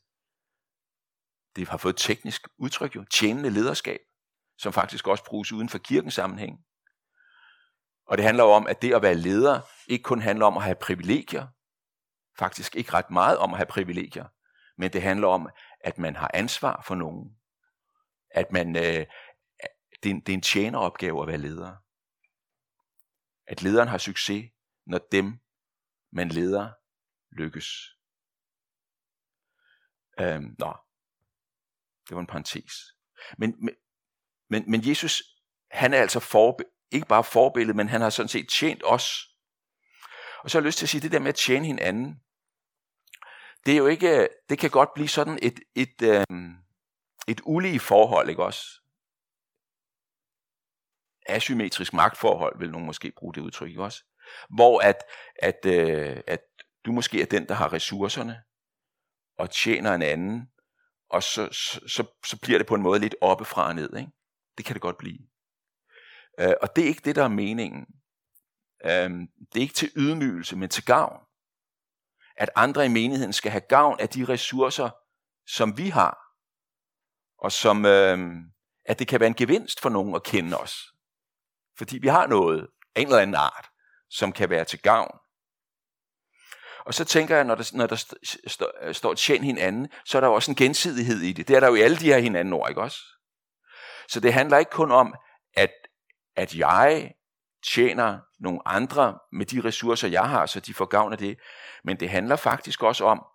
Det 1.55 1.67
har 1.67 1.77
fået 1.77 1.93
et 1.93 1.99
teknisk 1.99 2.47
udtryk 2.57 2.95
jo, 2.95 3.03
tjenende 3.03 3.49
lederskab, 3.49 3.99
som 4.57 4.73
faktisk 4.73 5.07
også 5.07 5.23
bruges 5.23 5.51
uden 5.51 5.69
for 5.69 5.77
kirkens 5.77 6.13
sammenhæng. 6.13 6.66
Og 8.07 8.17
det 8.17 8.25
handler 8.25 8.43
jo 8.43 8.49
om, 8.49 8.67
at 8.67 8.81
det 8.81 8.93
at 8.93 9.01
være 9.01 9.15
leder 9.15 9.61
ikke 9.87 10.03
kun 10.03 10.21
handler 10.21 10.45
om 10.45 10.57
at 10.57 10.63
have 10.63 10.75
privilegier, 10.75 11.47
faktisk 12.39 12.75
ikke 12.75 12.93
ret 12.93 13.11
meget 13.11 13.37
om 13.37 13.53
at 13.53 13.57
have 13.57 13.65
privilegier, 13.65 14.25
men 14.77 14.93
det 14.93 15.01
handler 15.01 15.27
om, 15.27 15.49
at 15.79 15.97
man 15.97 16.15
har 16.15 16.31
ansvar 16.33 16.83
for 16.87 16.95
nogen. 16.95 17.37
At 18.31 18.51
man, 18.51 18.75
øh, 18.75 19.05
det, 20.03 20.09
er 20.09 20.09
en, 20.09 20.19
det 20.19 20.29
er 20.29 20.33
en 20.33 20.41
tjeneropgave 20.41 21.21
at 21.21 21.27
være 21.27 21.37
leder. 21.37 21.75
At 23.47 23.63
lederen 23.63 23.87
har 23.87 23.97
succes, 23.97 24.51
når 24.85 24.99
dem, 25.11 25.39
man 26.11 26.29
leder, 26.29 26.71
lykkes. 27.31 27.67
Øhm, 30.19 30.55
nå, 30.59 30.75
det 32.07 32.15
var 32.15 32.19
en 32.19 32.27
parentes. 32.27 32.73
Men, 33.37 33.65
men, 33.65 33.75
men, 34.49 34.71
men 34.71 34.87
Jesus, 34.87 35.23
han 35.71 35.93
er 35.93 36.01
altså 36.01 36.19
forbe, 36.19 36.63
ikke 36.91 37.07
bare 37.07 37.23
forbillede, 37.23 37.77
men 37.77 37.89
han 37.89 38.01
har 38.01 38.09
sådan 38.09 38.29
set 38.29 38.49
tjent 38.49 38.81
os. 38.85 39.27
Og 40.43 40.49
så 40.49 40.57
har 40.57 40.61
jeg 40.61 40.65
lyst 40.65 40.77
til 40.77 40.85
at 40.85 40.89
sige, 40.89 41.01
det 41.01 41.11
der 41.11 41.19
med 41.19 41.29
at 41.29 41.35
tjene 41.35 41.65
hinanden, 41.65 42.21
det 43.65 43.73
er 43.73 43.77
jo 43.77 43.87
ikke, 43.87 44.29
det 44.49 44.59
kan 44.59 44.69
godt 44.69 44.93
blive 44.93 45.07
sådan 45.07 45.39
et, 45.41 45.59
et, 45.75 46.01
øh, 46.01 46.39
et 47.27 47.41
ulige 47.43 47.79
forhold, 47.79 48.29
ikke 48.29 48.43
også? 48.43 48.65
Asymmetrisk 51.25 51.93
magtforhold, 51.93 52.59
vil 52.59 52.71
nogen 52.71 52.85
måske 52.85 53.11
bruge 53.17 53.33
det 53.33 53.41
udtryk, 53.41 53.69
ikke 53.69 53.83
også? 53.83 54.03
Hvor 54.49 54.79
at, 54.79 55.03
at, 55.35 55.65
øh, 55.65 56.21
at 56.27 56.41
du 56.85 56.91
måske 56.91 57.21
er 57.21 57.25
den, 57.25 57.47
der 57.47 57.53
har 57.53 57.73
ressourcerne, 57.73 58.43
og 59.37 59.51
tjener 59.51 59.93
en 59.93 60.01
anden, 60.01 60.49
og 61.09 61.23
så, 61.23 61.49
så, 61.51 61.81
så, 61.87 62.03
så 62.25 62.39
bliver 62.41 62.57
det 62.57 62.67
på 62.67 62.75
en 62.75 62.81
måde 62.81 62.99
lidt 62.99 63.15
oppefra 63.21 63.67
og 63.67 63.75
ned, 63.75 63.97
ikke? 63.97 64.11
Det 64.57 64.65
kan 64.65 64.73
det 64.73 64.81
godt 64.81 64.97
blive. 64.97 65.19
Øh, 66.39 66.53
og 66.61 66.75
det 66.75 66.83
er 66.83 66.87
ikke 66.87 67.01
det, 67.05 67.15
der 67.15 67.23
er 67.23 67.27
meningen. 67.27 67.85
Øh, 68.85 69.09
det 69.53 69.55
er 69.55 69.61
ikke 69.61 69.73
til 69.73 69.91
ydmygelse, 69.95 70.55
men 70.55 70.69
til 70.69 70.85
gavn 70.85 71.27
at 72.37 72.49
andre 72.55 72.85
i 72.85 72.89
menigheden 72.89 73.33
skal 73.33 73.51
have 73.51 73.61
gavn 73.69 73.99
af 73.99 74.09
de 74.09 74.25
ressourcer, 74.25 74.89
som 75.47 75.77
vi 75.77 75.89
har, 75.89 76.17
og 77.37 77.51
som 77.51 77.85
øh, 77.85 78.35
at 78.85 78.99
det 78.99 79.07
kan 79.07 79.19
være 79.19 79.27
en 79.27 79.33
gevinst 79.33 79.81
for 79.81 79.89
nogen 79.89 80.15
at 80.15 80.23
kende 80.23 80.57
os. 80.57 80.75
Fordi 81.77 81.97
vi 81.97 82.07
har 82.07 82.27
noget 82.27 82.67
af 82.95 83.01
en 83.01 83.07
eller 83.07 83.19
anden 83.19 83.35
art, 83.35 83.69
som 84.09 84.31
kan 84.31 84.49
være 84.49 84.65
til 84.65 84.81
gavn. 84.81 85.17
Og 86.85 86.93
så 86.93 87.05
tænker 87.05 87.35
jeg, 87.35 87.43
når 87.43 87.55
der, 87.55 87.71
når 87.73 87.87
der 87.87 87.95
st- 87.95 88.49
st- 88.49 88.93
står 88.93 89.13
tjen 89.13 89.43
hinanden, 89.43 89.89
så 90.05 90.17
er 90.17 90.21
der 90.21 90.27
også 90.27 90.51
en 90.51 90.55
gensidighed 90.55 91.21
i 91.21 91.33
det. 91.33 91.47
Det 91.47 91.55
er 91.55 91.59
der 91.59 91.67
jo 91.67 91.75
i 91.75 91.81
alle 91.81 91.97
de 91.97 92.05
her 92.05 92.17
hinanden 92.17 92.53
ord, 92.53 92.69
ikke 92.69 92.81
også? 92.81 92.99
Så 94.09 94.19
det 94.19 94.33
handler 94.33 94.57
ikke 94.57 94.71
kun 94.71 94.91
om, 94.91 95.15
at, 96.37 96.55
jeg 96.55 97.13
tjener 97.73 98.19
nogle 98.39 98.67
andre 98.67 99.19
med 99.31 99.45
de 99.45 99.63
ressourcer, 99.63 100.07
jeg 100.07 100.29
har, 100.29 100.45
så 100.45 100.59
de 100.59 100.73
får 100.73 100.85
gavn 100.85 101.11
af 101.11 101.17
det. 101.17 101.39
Men 101.83 101.99
det 101.99 102.09
handler 102.09 102.35
faktisk 102.35 102.83
også 102.83 103.05
om, 103.05 103.25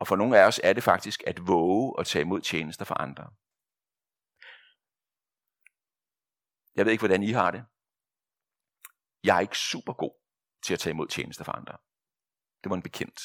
og 0.00 0.06
for 0.08 0.16
nogle 0.16 0.38
af 0.38 0.46
os 0.46 0.60
er 0.64 0.72
det 0.72 0.82
faktisk 0.82 1.22
at 1.26 1.46
våge 1.46 1.94
at 1.98 2.06
tage 2.06 2.22
imod 2.22 2.40
tjenester 2.40 2.84
for 2.84 2.94
andre. 2.94 3.24
Jeg 6.76 6.84
ved 6.84 6.92
ikke, 6.92 7.02
hvordan 7.02 7.22
I 7.22 7.32
har 7.32 7.50
det. 7.50 7.64
Jeg 9.24 9.36
er 9.36 9.40
ikke 9.40 9.58
super 9.58 9.92
god 9.92 10.14
til 10.64 10.74
at 10.74 10.80
tage 10.80 10.94
imod 10.94 11.08
tjenester 11.08 11.44
for 11.44 11.52
andre. 11.52 11.76
Det 12.62 12.70
var 12.70 12.76
en 12.76 12.82
bekendt. 12.82 13.20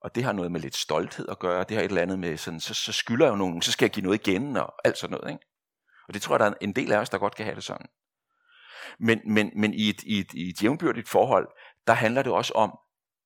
Og 0.00 0.14
det 0.14 0.24
har 0.24 0.32
noget 0.32 0.52
med 0.52 0.60
lidt 0.60 0.76
stolthed 0.76 1.28
at 1.28 1.38
gøre. 1.38 1.64
Det 1.64 1.76
har 1.76 1.82
et 1.82 1.88
eller 1.88 2.02
andet 2.02 2.18
med, 2.18 2.36
sådan, 2.36 2.60
så, 2.60 2.74
så 2.74 2.92
skylder 2.92 3.26
jeg 3.26 3.32
jo 3.32 3.36
nogen, 3.36 3.62
så 3.62 3.72
skal 3.72 3.86
jeg 3.86 3.92
give 3.92 4.04
noget 4.04 4.28
igen, 4.28 4.56
og 4.56 4.74
alt 4.84 4.98
sådan 4.98 5.16
noget. 5.16 5.32
Ikke? 5.32 5.49
Og 6.10 6.14
det 6.14 6.22
tror 6.22 6.34
jeg, 6.34 6.40
der 6.40 6.46
er 6.46 6.54
en 6.60 6.72
del 6.72 6.92
af 6.92 6.98
os, 6.98 7.10
der 7.10 7.18
godt 7.18 7.34
kan 7.34 7.44
have 7.44 7.54
det 7.54 7.64
sådan. 7.64 7.86
Men, 8.98 9.34
men, 9.34 9.52
men 9.60 9.74
i, 9.74 9.88
et, 9.88 10.02
i, 10.02 10.18
et, 10.18 10.32
i 10.34 10.48
et 10.48 10.62
jævnbyrdigt 10.62 11.08
forhold, 11.08 11.48
der 11.86 11.92
handler 11.92 12.22
det 12.22 12.32
også 12.32 12.52
om, 12.52 12.78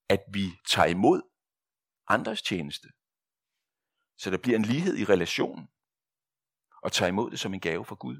at 0.08 0.20
vi 0.32 0.46
tager 0.68 0.88
imod 0.88 1.22
andres 2.08 2.42
tjeneste. 2.42 2.88
Så 4.18 4.30
der 4.30 4.38
bliver 4.38 4.58
en 4.58 4.64
lighed 4.64 4.96
i 4.96 5.04
relationen, 5.04 5.68
og 6.82 6.92
tager 6.92 7.08
imod 7.08 7.30
det 7.30 7.40
som 7.40 7.54
en 7.54 7.60
gave 7.60 7.84
fra 7.84 7.94
Gud. 7.94 8.16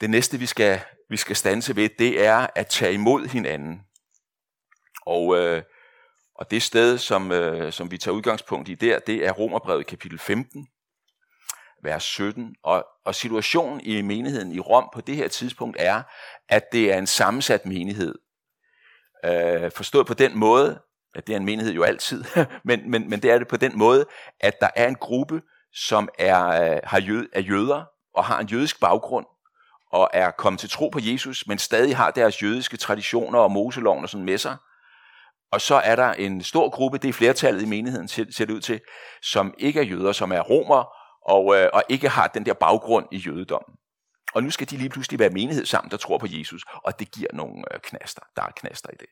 Det 0.00 0.10
næste, 0.10 0.38
vi 0.38 0.46
skal, 0.46 0.80
vi 1.08 1.16
skal 1.16 1.36
stanse 1.36 1.76
ved, 1.76 1.88
det 1.98 2.24
er 2.24 2.46
at 2.56 2.66
tage 2.66 2.94
imod 2.94 3.26
hinanden. 3.26 3.86
Og 5.06 5.36
øh, 5.36 5.62
og 6.38 6.50
det 6.50 6.62
sted, 6.62 6.98
som, 6.98 7.32
øh, 7.32 7.72
som 7.72 7.90
vi 7.90 7.98
tager 7.98 8.14
udgangspunkt 8.14 8.68
i 8.68 8.74
der, 8.74 8.98
det 8.98 9.26
er 9.26 9.32
Romerbrevet 9.32 9.86
kapitel 9.86 10.18
15, 10.18 10.68
vers 11.82 12.02
17. 12.02 12.54
Og, 12.62 12.86
og 13.04 13.14
situationen 13.14 13.80
i 13.80 14.02
menigheden 14.02 14.52
i 14.52 14.60
Rom 14.60 14.88
på 14.94 15.00
det 15.00 15.16
her 15.16 15.28
tidspunkt 15.28 15.76
er, 15.80 16.02
at 16.48 16.72
det 16.72 16.92
er 16.92 16.98
en 16.98 17.06
sammensat 17.06 17.66
menighed. 17.66 18.14
Øh, 19.24 19.70
forstået 19.70 20.06
på 20.06 20.14
den 20.14 20.38
måde, 20.38 20.80
at 21.14 21.26
Det 21.26 21.32
er 21.32 21.36
en 21.36 21.44
menighed 21.44 21.72
jo 21.72 21.82
altid, 21.82 22.24
men, 22.64 22.90
men, 22.90 23.10
men 23.10 23.22
det 23.22 23.30
er 23.30 23.38
det 23.38 23.48
på 23.48 23.56
den 23.56 23.78
måde, 23.78 24.06
at 24.40 24.60
der 24.60 24.68
er 24.76 24.88
en 24.88 24.94
gruppe, 24.94 25.42
som 25.74 26.08
er, 26.18 26.46
øh, 26.46 26.80
har 26.84 27.00
jød, 27.00 27.28
er 27.32 27.40
jøder 27.40 27.84
og 28.14 28.24
har 28.24 28.40
en 28.40 28.46
jødisk 28.46 28.80
baggrund, 28.80 29.26
og 29.92 30.10
er 30.12 30.30
kommet 30.30 30.60
til 30.60 30.70
tro 30.70 30.88
på 30.88 30.98
Jesus, 31.02 31.46
men 31.46 31.58
stadig 31.58 31.96
har 31.96 32.10
deres 32.10 32.42
jødiske 32.42 32.76
traditioner 32.76 33.38
og 33.38 33.50
Moseloven 33.50 34.02
og 34.02 34.08
sådan 34.08 34.24
med 34.24 34.38
sig. 34.38 34.56
Og 35.52 35.60
så 35.60 35.74
er 35.74 35.96
der 35.96 36.12
en 36.12 36.42
stor 36.42 36.70
gruppe, 36.70 36.98
det 36.98 37.08
er 37.08 37.12
flertallet 37.12 37.62
i 37.62 37.66
menigheden, 37.66 38.08
ser 38.08 38.24
det 38.24 38.50
ud 38.50 38.60
til, 38.60 38.80
som 39.22 39.54
ikke 39.58 39.80
er 39.80 39.84
jøder, 39.84 40.12
som 40.12 40.32
er 40.32 40.40
romer, 40.40 40.84
og, 41.22 41.56
øh, 41.56 41.70
og 41.72 41.82
ikke 41.88 42.08
har 42.08 42.26
den 42.26 42.46
der 42.46 42.54
baggrund 42.54 43.06
i 43.12 43.16
jødedommen. 43.16 43.76
Og 44.34 44.42
nu 44.42 44.50
skal 44.50 44.70
de 44.70 44.76
lige 44.76 44.90
pludselig 44.90 45.18
være 45.18 45.30
menighed 45.30 45.66
sammen, 45.66 45.90
der 45.90 45.96
tror 45.96 46.18
på 46.18 46.26
Jesus, 46.30 46.64
og 46.84 46.98
det 46.98 47.10
giver 47.10 47.30
nogle 47.32 47.74
øh, 47.74 47.80
knaster. 47.80 48.22
Der 48.36 48.42
er 48.42 48.50
knaster 48.56 48.90
i 48.90 48.96
det. 49.00 49.08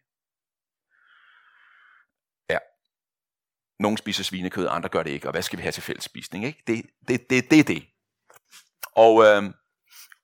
Ja. 2.50 2.58
Nogle 3.78 3.98
spiser 3.98 4.24
svinekød, 4.24 4.68
andre 4.70 4.88
gør 4.88 5.02
det 5.02 5.10
ikke, 5.10 5.28
og 5.28 5.32
hvad 5.32 5.42
skal 5.42 5.56
vi 5.56 5.62
have 5.62 5.72
til 5.72 5.82
fælles 5.82 6.04
spisning? 6.04 6.44
Ikke? 6.44 6.62
Det, 6.66 6.86
det, 7.08 7.30
det, 7.30 7.50
det 7.50 7.68
det. 7.68 7.86
Og, 8.96 9.24
øh, 9.24 9.42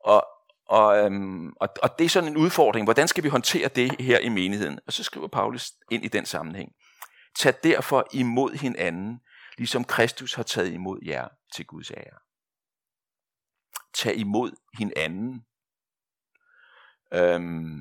og, 0.05 0.27
og, 0.72 0.98
øhm, 0.98 1.52
og, 1.61 1.68
og 1.82 1.98
det 1.98 2.04
er 2.04 2.08
sådan 2.08 2.30
en 2.30 2.37
udfordring. 2.37 2.87
Hvordan 2.87 3.08
skal 3.08 3.24
vi 3.24 3.28
håndtere 3.28 3.68
det 3.68 4.00
her 4.00 4.18
i 4.18 4.28
menigheden? 4.28 4.78
Og 4.87 4.92
så 4.92 5.04
skriver 5.04 5.28
Paulus 5.28 5.72
ind 5.90 6.04
i 6.04 6.08
den 6.08 6.26
sammenhæng. 6.26 6.72
Tag 7.37 7.54
derfor 7.62 8.06
imod 8.12 8.52
hinanden, 8.52 9.20
ligesom 9.58 9.85
Kristus 9.85 10.35
har 10.35 10.42
taget 10.42 10.72
imod 10.72 10.98
jer 11.06 11.28
til 11.54 11.66
Guds 11.66 11.90
ære. 11.90 12.18
Tag 13.94 14.16
imod 14.16 14.52
hinanden. 14.78 15.44
Øhm, 17.14 17.80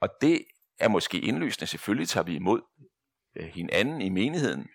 og 0.00 0.08
det 0.20 0.44
er 0.78 0.88
måske 0.88 1.20
indlysende. 1.20 1.66
Selvfølgelig 1.66 2.08
tager 2.08 2.24
vi 2.24 2.34
imod 2.34 2.60
øh, 3.36 3.46
hinanden 3.46 4.00
i 4.00 4.08
menigheden. 4.08 4.66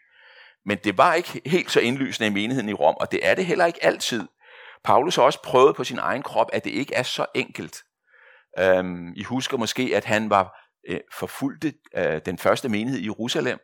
Men 0.66 0.78
det 0.84 0.98
var 0.98 1.14
ikke 1.14 1.42
helt 1.46 1.72
så 1.72 1.80
indlysende 1.80 2.28
i 2.28 2.34
menigheden 2.34 2.70
i 2.70 2.74
Rom, 2.74 2.96
og 3.00 3.12
det 3.12 3.28
er 3.28 3.36
det 3.36 3.46
heller 3.46 3.66
ikke 3.66 3.84
altid. 3.84 4.28
Paulus 4.84 5.16
har 5.16 5.24
også 5.24 5.42
prøvet 5.42 5.76
på 5.76 5.84
sin 5.84 6.00
egen 6.00 6.24
krop, 6.24 6.50
at 6.54 6.64
det 6.64 6.72
ikke 6.72 6.96
er 6.96 7.04
så 7.04 7.26
enkelt. 7.36 7.84
Øhm, 8.60 9.14
I 9.16 9.24
husker 9.24 9.58
måske, 9.58 9.92
at 9.96 10.06
han 10.06 10.30
var 10.30 10.70
øh, 10.88 11.00
forfulgt 11.14 11.66
øh, 11.96 12.22
den 12.26 12.38
første 12.38 12.70
menighed 12.70 13.00
i 13.00 13.06
Jerusalem, 13.06 13.60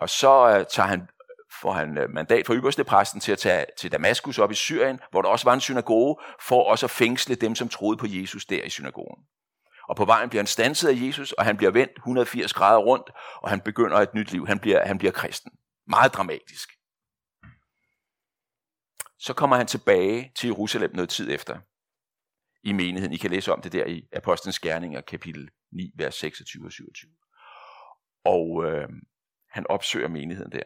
og 0.00 0.10
så 0.10 0.48
øh, 0.48 0.66
tager 0.70 0.86
han, 0.86 1.08
får 1.60 1.72
han 1.72 1.98
øh, 1.98 2.10
mandat 2.10 2.46
fra 2.46 2.54
ypperstepræsten 2.54 3.20
til 3.20 3.32
at 3.32 3.38
tage 3.38 3.66
til 3.78 3.92
Damaskus 3.92 4.38
op 4.38 4.50
i 4.50 4.54
Syrien, 4.54 5.00
hvor 5.10 5.22
der 5.22 5.28
også 5.28 5.44
var 5.44 5.54
en 5.54 5.60
synagoge, 5.60 6.16
for 6.40 6.62
også 6.64 6.86
at 6.86 6.90
fængsle 6.90 7.34
dem, 7.34 7.54
som 7.54 7.68
troede 7.68 7.96
på 7.96 8.06
Jesus 8.08 8.44
der 8.46 8.62
i 8.62 8.70
synagogen. 8.70 9.24
Og 9.88 9.96
på 9.96 10.04
vejen 10.04 10.28
bliver 10.28 10.42
han 10.42 10.46
stanset 10.46 10.88
af 10.88 11.06
Jesus, 11.06 11.32
og 11.32 11.44
han 11.44 11.56
bliver 11.56 11.70
vendt 11.70 11.92
180 11.96 12.52
grader 12.52 12.78
rundt, 12.78 13.10
og 13.42 13.50
han 13.50 13.60
begynder 13.60 13.96
et 13.96 14.14
nyt 14.14 14.32
liv. 14.32 14.46
Han 14.46 14.58
bliver, 14.58 14.86
han 14.86 14.98
bliver 14.98 15.12
kristen. 15.12 15.52
Meget 15.86 16.14
dramatisk 16.14 16.73
så 19.24 19.34
kommer 19.34 19.56
han 19.56 19.66
tilbage 19.66 20.32
til 20.36 20.48
Jerusalem 20.48 20.90
noget 20.94 21.10
tid 21.10 21.30
efter 21.30 21.60
i 22.62 22.72
menigheden. 22.72 23.12
I 23.12 23.16
kan 23.16 23.30
læse 23.30 23.52
om 23.52 23.62
det 23.62 23.72
der 23.72 23.86
i 23.86 24.08
Apostlenes 24.12 24.58
Gerninger, 24.58 25.00
kapitel 25.00 25.50
9, 25.72 25.92
vers 25.96 26.14
26 26.14 26.66
og 26.66 26.72
27. 26.72 27.10
Og 28.24 28.64
øh, 28.64 28.88
han 29.50 29.66
opsøger 29.66 30.08
menigheden 30.08 30.52
der. 30.52 30.62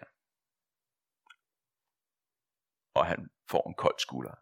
Og 2.95 3.07
han 3.07 3.29
får 3.51 3.69
en 3.69 3.75
kold 3.75 3.99
skulder. 3.99 4.35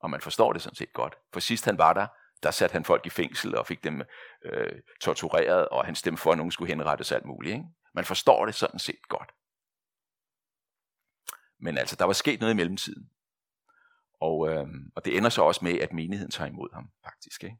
Og 0.00 0.10
man 0.10 0.20
forstår 0.20 0.52
det 0.52 0.62
sådan 0.62 0.76
set 0.76 0.92
godt. 0.92 1.14
For 1.32 1.40
sidst 1.40 1.64
han 1.64 1.78
var 1.78 1.92
der, 1.92 2.06
der 2.42 2.50
satte 2.50 2.72
han 2.72 2.84
folk 2.84 3.06
i 3.06 3.10
fængsel 3.10 3.56
og 3.56 3.66
fik 3.66 3.84
dem 3.84 4.02
øh, 4.44 4.82
tortureret, 5.00 5.68
og 5.68 5.84
han 5.84 5.94
stemte 5.94 6.22
for, 6.22 6.32
at 6.32 6.38
nogen 6.38 6.52
skulle 6.52 6.68
henrettes 6.68 7.12
alt 7.12 7.24
muligt. 7.24 7.52
Ikke? 7.52 7.66
Man 7.94 8.04
forstår 8.04 8.46
det 8.46 8.54
sådan 8.54 8.78
set 8.78 9.08
godt. 9.08 9.32
Men 11.62 11.78
altså, 11.78 11.96
der 11.96 12.04
var 12.04 12.12
sket 12.12 12.40
noget 12.40 12.54
i 12.54 12.56
mellemtiden. 12.56 13.10
Og, 14.20 14.48
øh, 14.48 14.66
og 14.94 15.04
det 15.04 15.16
ender 15.16 15.30
så 15.30 15.42
også 15.42 15.64
med, 15.64 15.78
at 15.78 15.92
menigheden 15.92 16.30
tager 16.30 16.50
imod 16.50 16.68
ham, 16.72 16.90
faktisk. 17.04 17.44
Ikke? 17.44 17.56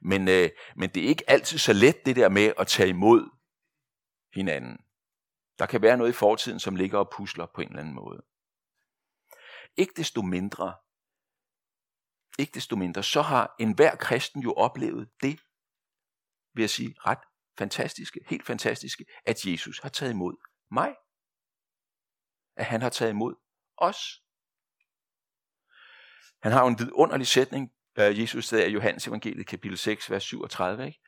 Men, 0.00 0.28
øh, 0.28 0.50
men 0.76 0.90
det 0.90 1.04
er 1.04 1.08
ikke 1.08 1.30
altid 1.30 1.58
så 1.58 1.72
let, 1.72 2.06
det 2.06 2.16
der 2.16 2.28
med 2.28 2.52
at 2.58 2.66
tage 2.66 2.88
imod 2.88 3.30
hinanden. 4.34 4.78
Der 5.58 5.66
kan 5.66 5.82
være 5.82 5.96
noget 5.96 6.10
i 6.10 6.12
fortiden, 6.14 6.60
som 6.60 6.76
ligger 6.76 6.98
og 6.98 7.10
pusler 7.10 7.46
på 7.54 7.60
en 7.60 7.68
eller 7.68 7.80
anden 7.80 7.94
måde. 7.94 8.22
Ikke 9.76 9.92
desto 9.96 10.22
mindre, 10.22 10.74
ikke 12.38 12.52
desto 12.54 12.76
mindre, 12.76 13.02
så 13.02 13.22
har 13.22 13.54
enhver 13.58 13.96
kristen 13.96 14.42
jo 14.42 14.52
oplevet 14.52 15.10
det, 15.22 15.40
vil 16.54 16.62
jeg 16.62 16.70
sige, 16.70 16.94
ret 16.98 17.24
fantastiske, 17.58 18.20
helt 18.26 18.46
fantastiske, 18.46 19.04
at 19.24 19.46
Jesus 19.46 19.78
har 19.78 19.88
taget 19.88 20.12
imod 20.12 20.36
mig 20.70 20.94
at 22.60 22.66
han 22.66 22.82
har 22.82 22.88
taget 22.88 23.10
imod 23.10 23.34
os. 23.76 24.22
Han 26.42 26.52
har 26.52 26.60
jo 26.60 26.68
en 26.68 26.78
vidunderlig 26.78 27.26
sætning, 27.26 27.72
Jesus 27.96 28.44
sagde 28.44 28.68
i 28.70 28.72
Johannes 28.72 29.06
evangeliet 29.06 29.46
kapitel 29.46 29.78
6, 29.78 30.10
vers 30.10 30.24
37. 30.24 30.86
Ikke? 30.86 31.00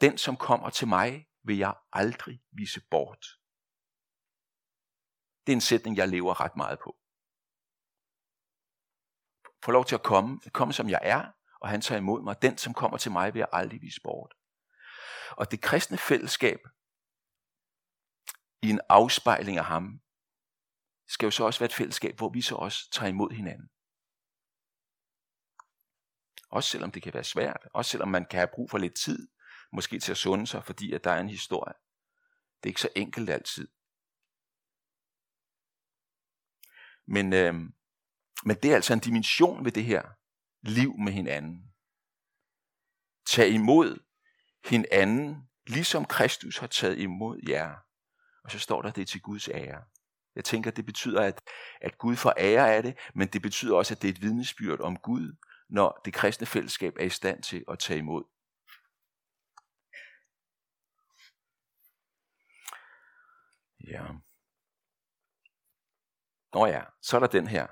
Den, 0.00 0.18
som 0.18 0.36
kommer 0.36 0.70
til 0.70 0.88
mig, 0.88 1.28
vil 1.44 1.58
jeg 1.58 1.74
aldrig 1.92 2.42
vise 2.52 2.80
bort. 2.90 3.26
Det 5.46 5.52
er 5.52 5.56
en 5.56 5.60
sætning, 5.60 5.96
jeg 5.96 6.08
lever 6.08 6.40
ret 6.40 6.56
meget 6.56 6.78
på. 6.78 6.96
Få 9.64 9.70
lov 9.70 9.84
til 9.84 9.94
at 9.94 10.02
komme, 10.02 10.40
komme 10.52 10.74
som 10.74 10.88
jeg 10.88 11.00
er, 11.02 11.32
og 11.60 11.68
han 11.68 11.80
tager 11.80 11.98
imod 11.98 12.22
mig. 12.22 12.42
Den, 12.42 12.58
som 12.58 12.74
kommer 12.74 12.98
til 12.98 13.12
mig, 13.12 13.34
vil 13.34 13.40
jeg 13.40 13.48
aldrig 13.52 13.82
vise 13.82 14.00
bort. 14.00 14.34
Og 15.30 15.50
det 15.50 15.62
kristne 15.62 15.98
fællesskab, 15.98 16.60
i 18.62 18.70
en 18.70 18.80
afspejling 18.88 19.58
af 19.58 19.64
ham, 19.64 20.00
skal 21.10 21.26
jo 21.26 21.30
så 21.30 21.44
også 21.44 21.60
være 21.60 21.66
et 21.66 21.74
fællesskab, 21.74 22.16
hvor 22.16 22.28
vi 22.28 22.42
så 22.42 22.54
også 22.54 22.90
tager 22.92 23.08
imod 23.08 23.30
hinanden. 23.30 23.68
Også 26.50 26.70
selvom 26.70 26.90
det 26.90 27.02
kan 27.02 27.14
være 27.14 27.24
svært, 27.24 27.68
også 27.74 27.90
selvom 27.90 28.08
man 28.08 28.26
kan 28.30 28.38
have 28.38 28.50
brug 28.54 28.70
for 28.70 28.78
lidt 28.78 28.94
tid, 28.94 29.28
måske 29.72 29.98
til 29.98 30.12
at 30.12 30.18
sunde 30.18 30.46
sig, 30.46 30.64
fordi 30.64 30.92
at 30.92 31.04
der 31.04 31.10
er 31.10 31.20
en 31.20 31.28
historie. 31.28 31.74
Det 32.56 32.68
er 32.68 32.70
ikke 32.70 32.80
så 32.80 32.88
enkelt 32.96 33.30
altid. 33.30 33.68
Men, 37.06 37.32
øh, 37.32 37.54
men 38.44 38.56
det 38.62 38.70
er 38.70 38.74
altså 38.74 38.92
en 38.92 39.00
dimension 39.00 39.64
ved 39.64 39.72
det 39.72 39.84
her 39.84 40.02
liv 40.62 40.98
med 40.98 41.12
hinanden. 41.12 41.72
Tag 43.26 43.48
imod 43.48 43.98
hinanden, 44.64 45.48
ligesom 45.66 46.04
Kristus 46.04 46.58
har 46.58 46.66
taget 46.66 46.98
imod 46.98 47.40
jer. 47.48 47.76
Og 48.44 48.50
så 48.50 48.58
står 48.58 48.82
der 48.82 48.90
det 48.90 49.08
til 49.08 49.22
Guds 49.22 49.48
ære. 49.48 49.84
Jeg 50.36 50.44
tænker, 50.44 50.70
det 50.70 50.86
betyder, 50.86 51.22
at, 51.22 51.40
at 51.80 51.98
Gud 51.98 52.16
får 52.16 52.34
ære 52.38 52.74
af 52.74 52.82
det, 52.82 52.98
men 53.14 53.28
det 53.28 53.42
betyder 53.42 53.76
også, 53.76 53.94
at 53.94 54.02
det 54.02 54.08
er 54.08 54.12
et 54.12 54.22
vidnesbyrd 54.22 54.80
om 54.80 54.96
Gud, 54.96 55.36
når 55.68 56.00
det 56.04 56.14
kristne 56.14 56.46
fællesskab 56.46 56.94
er 57.00 57.04
i 57.04 57.10
stand 57.10 57.42
til 57.42 57.64
at 57.70 57.78
tage 57.78 57.98
imod. 57.98 58.24
Ja. 63.86 64.02
Nå 66.54 66.66
ja, 66.66 66.82
så 67.02 67.16
er 67.16 67.20
der 67.20 67.26
den 67.26 67.46
her. 67.46 67.66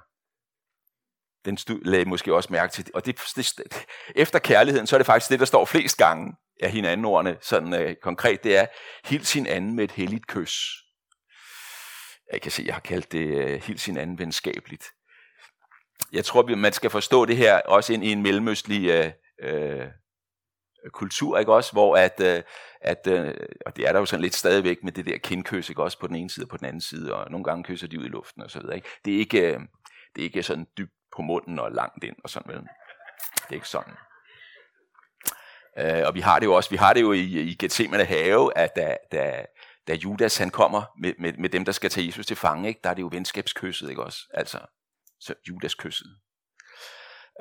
Den 1.44 1.56
stod, 1.56 1.80
lagde 1.84 2.04
måske 2.04 2.34
også 2.34 2.52
mærke 2.52 2.72
til. 2.72 2.90
Og 2.94 3.06
det, 3.06 3.20
det, 3.36 3.86
efter 4.14 4.38
kærligheden, 4.38 4.86
så 4.86 4.96
er 4.96 4.98
det 4.98 5.06
faktisk 5.06 5.30
det, 5.30 5.40
der 5.40 5.46
står 5.46 5.64
flest 5.64 5.98
gange 5.98 6.36
af 6.60 6.70
hinanden 6.70 7.04
ordene, 7.04 7.38
sådan 7.40 7.74
øh, 7.74 7.96
konkret, 7.96 8.44
det 8.44 8.56
er, 8.56 8.66
hils 9.04 9.32
hinanden 9.32 9.76
med 9.76 9.84
et 9.84 9.90
helligt 9.90 10.26
kys. 10.26 10.87
Jeg 12.32 12.40
kan 12.42 12.50
se, 12.50 12.62
jeg 12.66 12.74
har 12.74 12.80
kaldt 12.80 13.12
det 13.12 13.26
øh, 13.26 13.62
helt 13.62 13.80
sin 13.80 13.96
anden 13.96 14.18
venskabeligt. 14.18 14.84
Jeg 16.12 16.24
tror, 16.24 16.56
man 16.56 16.72
skal 16.72 16.90
forstå 16.90 17.24
det 17.24 17.36
her 17.36 17.60
også 17.60 17.92
ind 17.92 18.04
i 18.04 18.12
en 18.12 18.22
mellemøstlig 18.22 18.88
øh, 18.88 19.12
øh, 19.42 19.86
kultur, 20.92 21.38
ikke 21.38 21.52
også, 21.52 21.72
hvor 21.72 21.96
at, 21.96 22.20
øh, 22.20 22.42
at 22.80 23.06
øh, 23.06 23.34
og 23.66 23.76
det 23.76 23.88
er 23.88 23.92
der 23.92 23.98
jo 23.98 24.06
sådan 24.06 24.22
lidt 24.22 24.34
stadigvæk 24.34 24.78
med 24.82 24.92
det 24.92 25.06
der 25.06 25.18
kindkys, 25.18 25.68
ikke 25.68 25.82
også, 25.82 25.98
på 25.98 26.06
den 26.06 26.16
ene 26.16 26.30
side 26.30 26.44
og 26.44 26.48
på 26.48 26.56
den 26.56 26.66
anden 26.66 26.80
side, 26.80 27.14
og 27.14 27.30
nogle 27.30 27.44
gange 27.44 27.64
kysser 27.64 27.86
de 27.86 28.00
ud 28.00 28.04
i 28.04 28.08
luften 28.08 28.42
og 28.42 28.50
så 28.50 28.60
videre, 28.60 28.76
ikke? 28.76 28.88
Det 29.04 29.14
er 29.14 29.18
ikke, 29.18 29.40
øh, 29.40 29.60
det 30.16 30.22
er 30.22 30.22
ikke 30.22 30.42
sådan 30.42 30.66
dybt 30.78 30.92
på 31.16 31.22
munden 31.22 31.58
og 31.58 31.72
langt 31.72 32.04
ind 32.04 32.16
og 32.24 32.30
sådan, 32.30 32.52
vel? 32.52 32.62
Det 33.34 33.50
er 33.50 33.54
ikke 33.54 33.68
sådan. 33.68 33.94
Øh, 35.78 36.06
og 36.06 36.14
vi 36.14 36.20
har 36.20 36.38
det 36.38 36.46
jo 36.46 36.54
også, 36.54 36.70
vi 36.70 36.76
har 36.76 36.92
det 36.92 37.00
jo 37.00 37.12
i, 37.12 37.22
i 37.22 37.56
Gethsemane 37.60 38.04
have, 38.04 38.58
at 38.58 38.76
da, 38.76 38.96
da, 39.12 39.44
da 39.88 39.94
Judas 39.94 40.36
han 40.36 40.50
kommer 40.50 40.82
med, 41.00 41.14
med, 41.18 41.32
med 41.32 41.48
dem, 41.48 41.64
der 41.64 41.72
skal 41.72 41.90
tage 41.90 42.06
Jesus 42.06 42.26
til 42.26 42.36
fange, 42.36 42.68
ikke? 42.68 42.80
der 42.84 42.90
er 42.90 42.94
det 42.94 43.02
jo 43.02 43.08
venskabskysset, 43.12 43.90
ikke 43.90 44.02
også? 44.02 44.18
Altså, 44.34 44.58
så 45.20 45.34
Judas 45.48 45.74
kysset. 45.74 46.18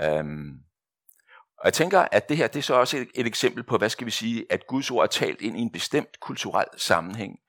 Um, 0.03 0.07
øhm, 0.07 0.63
og 1.57 1.65
jeg 1.65 1.73
tænker, 1.73 2.07
at 2.11 2.29
det 2.29 2.37
her 2.37 2.47
det 2.47 2.59
er 2.59 2.63
så 2.63 2.73
også 2.73 2.97
et, 2.97 3.07
et 3.15 3.27
eksempel 3.27 3.63
på, 3.63 3.77
hvad 3.77 3.89
skal 3.89 4.05
vi 4.05 4.11
sige, 4.11 4.45
at 4.49 4.67
Guds 4.67 4.91
ord 4.91 5.03
er 5.03 5.07
talt 5.07 5.41
ind 5.41 5.57
i 5.57 5.61
en 5.61 5.71
bestemt 5.71 6.19
kulturel 6.19 6.67
sammenhæng, 6.77 7.39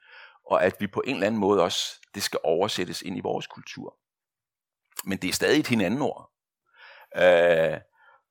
og 0.46 0.64
at 0.64 0.76
vi 0.80 0.87
på 0.87 1.02
en 1.06 1.14
eller 1.14 1.26
anden 1.26 1.40
måde 1.40 1.62
også, 1.62 2.00
det 2.14 2.22
skal 2.22 2.38
oversættes 2.44 3.02
ind 3.02 3.16
i 3.16 3.20
vores 3.20 3.46
kultur. 3.46 3.98
Men 5.04 5.18
det 5.18 5.28
er 5.28 5.32
stadig 5.32 5.61
et 5.61 5.66
hinanden 5.66 6.02
ord. 6.02 6.32
Uh, 7.16 7.78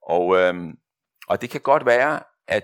og, 0.02 0.26
um, 0.26 0.78
og 1.28 1.42
det 1.42 1.50
kan 1.50 1.62
godt 1.62 1.86
være, 1.86 2.24
at 2.48 2.64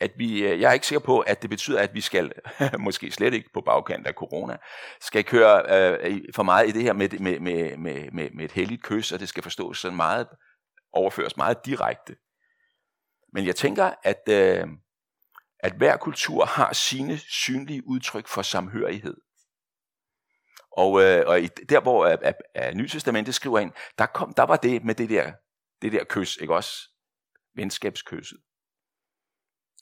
at 0.00 0.12
vi, 0.16 0.42
øh, 0.42 0.60
jeg 0.60 0.68
er 0.68 0.72
ikke 0.72 0.86
sikker 0.86 1.04
på, 1.06 1.20
at 1.20 1.42
det 1.42 1.50
betyder, 1.50 1.80
at 1.80 1.94
vi 1.94 2.00
skal, 2.00 2.32
måske 2.78 3.10
slet 3.10 3.34
ikke 3.34 3.50
på 3.54 3.60
bagkant 3.60 4.06
af 4.06 4.14
corona, 4.14 4.56
skal 5.00 5.24
køre 5.24 5.62
øh, 6.04 6.20
for 6.34 6.42
meget 6.42 6.68
i 6.68 6.72
det 6.72 6.82
her 6.82 6.92
med, 6.92 7.08
med, 7.08 7.40
med, 7.40 7.76
med, 7.76 8.10
med, 8.10 8.30
med 8.30 8.44
et 8.44 8.52
helligt 8.52 8.82
kys, 8.82 9.12
og 9.12 9.20
det 9.20 9.28
skal 9.28 9.42
forstås 9.42 9.78
sådan 9.78 9.96
meget, 9.96 10.28
overføres 10.92 11.36
meget 11.36 11.66
direkte. 11.66 12.16
Men 13.32 13.46
jeg 13.46 13.56
tænker, 13.56 13.94
at, 14.02 14.22
øh, 14.28 14.66
at 15.58 15.72
hver 15.72 15.96
kultur 15.96 16.44
har 16.44 16.72
sine 16.72 17.18
synlige 17.18 17.86
udtryk 17.86 18.28
for 18.28 18.42
samhørighed. 18.42 19.16
Og, 20.72 21.02
øh, 21.02 21.24
og 21.26 21.40
der 21.68 21.80
hvor 21.80 22.06
at, 22.06 22.22
at, 22.22 22.34
at 22.54 22.76
Nytestamentet 22.76 23.34
skriver 23.34 23.58
ind, 23.58 23.72
der, 23.98 24.06
kom, 24.06 24.34
der 24.34 24.42
var 24.42 24.56
det 24.56 24.84
med 24.84 24.94
det 24.94 25.10
der, 25.10 25.32
det 25.82 25.92
der 25.92 26.04
kys, 26.04 26.36
ikke 26.36 26.54
også? 26.54 26.88
Venskabskysset. 27.54 28.38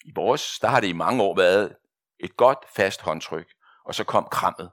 I 0.05 0.13
vores, 0.15 0.59
der 0.59 0.69
har 0.69 0.81
det 0.81 0.89
i 0.89 0.93
mange 0.93 1.23
år 1.23 1.37
været 1.37 1.77
et 2.21 2.37
godt, 2.37 2.59
fast 2.77 3.03
håndtryk, 3.03 3.47
og 3.85 3.95
så 3.95 4.05
kom 4.05 4.29
krammet. 4.31 4.71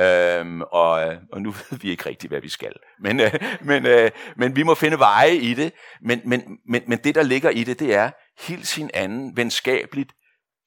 Øhm, 0.00 0.62
og, 0.62 0.90
og 1.32 1.42
nu 1.42 1.50
ved 1.70 1.78
vi 1.78 1.90
ikke 1.90 2.06
rigtigt, 2.06 2.30
hvad 2.30 2.40
vi 2.40 2.48
skal. 2.48 2.72
Men, 3.00 3.20
øh, 3.20 3.32
men, 3.60 3.86
øh, 3.86 4.10
men 4.36 4.56
vi 4.56 4.62
må 4.62 4.74
finde 4.74 4.98
veje 4.98 5.34
i 5.34 5.54
det. 5.54 5.72
Men, 6.02 6.20
men, 6.24 6.58
men, 6.68 6.82
men 6.86 6.98
det, 6.98 7.14
der 7.14 7.22
ligger 7.22 7.50
i 7.50 7.64
det, 7.64 7.78
det 7.78 7.94
er 7.94 8.10
helt 8.38 8.66
sin 8.66 8.90
anden 8.94 9.36
venskabeligt 9.36 10.12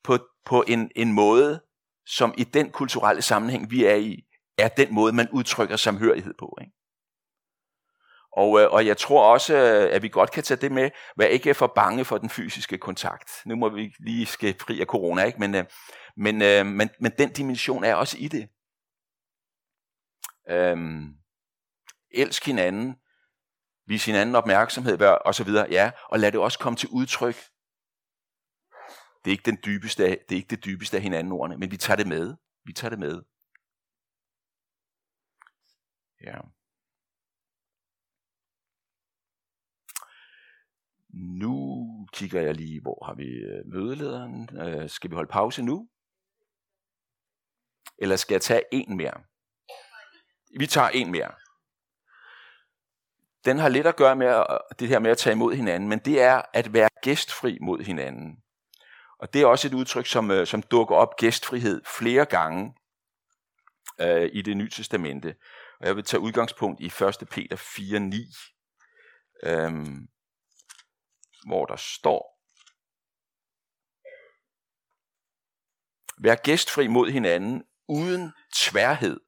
på, 0.04 0.18
på 0.46 0.64
en, 0.68 0.92
en 0.96 1.14
måde, 1.14 1.62
som 2.06 2.34
i 2.38 2.44
den 2.44 2.72
kulturelle 2.72 3.22
sammenhæng, 3.22 3.72
vi 3.72 3.86
er 3.86 3.96
i, 3.96 4.24
er 4.58 4.68
den 4.68 4.94
måde, 4.94 5.14
man 5.14 5.30
udtrykker 5.32 5.76
samhørighed 5.76 6.34
på. 6.40 6.58
Ikke? 6.62 6.74
Og, 8.38 8.60
øh, 8.60 8.72
og 8.72 8.86
jeg 8.86 8.98
tror 8.98 9.34
også, 9.34 9.56
øh, 9.56 9.96
at 9.96 10.02
vi 10.02 10.10
godt 10.10 10.32
kan 10.32 10.44
tage 10.44 10.62
det 10.62 10.72
med, 10.72 10.92
hvad 11.16 11.28
ikke 11.28 11.54
for 11.54 11.68
bange 11.76 12.06
for 12.06 12.18
den 12.18 12.30
fysiske 12.30 12.78
kontakt. 12.78 13.32
Nu 13.46 13.56
må 13.56 13.70
vi 13.70 13.96
lige 14.00 14.26
skal 14.26 14.60
fri 14.60 14.82
af 14.82 14.86
corona, 14.86 15.24
ikke? 15.24 15.40
Men, 15.40 15.56
øh, 15.56 15.66
men, 16.18 16.42
øh, 16.42 16.66
men, 16.66 16.90
men 17.00 17.12
den 17.18 17.34
dimension 17.34 17.84
er 17.84 17.96
også 17.96 18.18
i 18.20 18.28
det. 18.28 18.50
Øhm, 20.50 21.18
elsk 22.12 22.46
hinanden, 22.46 22.96
vis 23.88 24.06
hinanden 24.06 24.36
opmærksomhed 24.36 25.02
og 25.02 25.36
så 25.36 25.44
videre, 25.44 25.68
ja, 25.72 25.92
og 26.10 26.20
lad 26.20 26.32
det 26.32 26.40
også 26.40 26.60
komme 26.60 26.78
til 26.78 26.90
udtryk. 26.90 27.36
Det 29.26 29.32
er 29.32 29.32
ikke, 29.32 29.52
den 29.52 29.58
dybeste, 29.66 30.04
det 30.04 30.32
er 30.32 30.36
ikke 30.36 30.56
det 30.56 30.66
dybeste 30.66 30.98
af 30.98 31.04
hinanden 31.04 31.34
ordene, 31.34 31.58
men 31.58 31.72
vi 31.72 31.78
tager 31.78 31.98
det 31.98 32.08
med. 32.08 32.36
Vi 32.66 32.74
tager 32.74 32.90
det 32.90 33.00
med. 33.00 33.22
Ja. 36.22 36.57
Nu 41.20 41.88
kigger 42.14 42.42
jeg 42.42 42.56
lige, 42.56 42.82
hvor 42.82 43.06
har 43.06 43.14
vi 43.14 43.24
øh, 43.24 43.66
mødelederen? 43.66 44.50
Øh, 44.60 44.90
skal 44.90 45.10
vi 45.10 45.16
holde 45.16 45.30
pause 45.32 45.62
nu? 45.62 45.90
Eller 47.98 48.16
skal 48.16 48.34
jeg 48.34 48.42
tage 48.42 48.62
en 48.72 48.98
mere? 48.98 49.24
Vi 50.60 50.68
tager 50.68 50.90
en 50.90 51.12
mere. 51.12 51.32
Den 53.46 53.60
har 53.60 53.70
lidt 53.70 53.88
at 53.88 53.96
gøre 53.96 54.16
med 54.16 54.28
øh, 54.28 54.44
det 54.80 54.88
her 54.88 55.00
med 55.00 55.12
at 55.12 55.18
tage 55.18 55.34
imod 55.34 55.54
hinanden, 55.56 55.90
men 55.90 56.00
det 56.00 56.22
er 56.22 56.42
at 56.54 56.74
være 56.74 56.90
gæstfri 57.02 57.58
mod 57.62 57.84
hinanden. 57.84 58.38
Og 59.20 59.34
det 59.34 59.42
er 59.42 59.46
også 59.46 59.68
et 59.68 59.74
udtryk, 59.74 60.06
som, 60.06 60.32
øh, 60.32 60.48
som 60.48 60.62
dukker 60.62 60.96
op 60.96 61.16
gæstfrihed 61.18 61.82
flere 61.98 62.26
gange 62.26 62.74
øh, 64.02 64.30
i 64.34 64.42
det 64.42 64.58
nye 64.58 64.70
testamente. 64.70 65.36
Og 65.80 65.88
jeg 65.88 65.96
vil 65.96 66.04
tage 66.04 66.22
udgangspunkt 66.22 66.82
i 66.82 66.86
1. 66.86 67.28
Peter 67.30 67.56
4.9, 67.56 68.54
Øhm, 69.44 70.08
hvor 71.46 71.66
der 71.66 71.76
står, 71.76 72.38
Vær 76.20 76.36
gæstfri 76.36 76.88
mod 76.88 77.12
hinanden 77.12 77.64
uden 77.88 78.34
tværhed. 78.56 79.20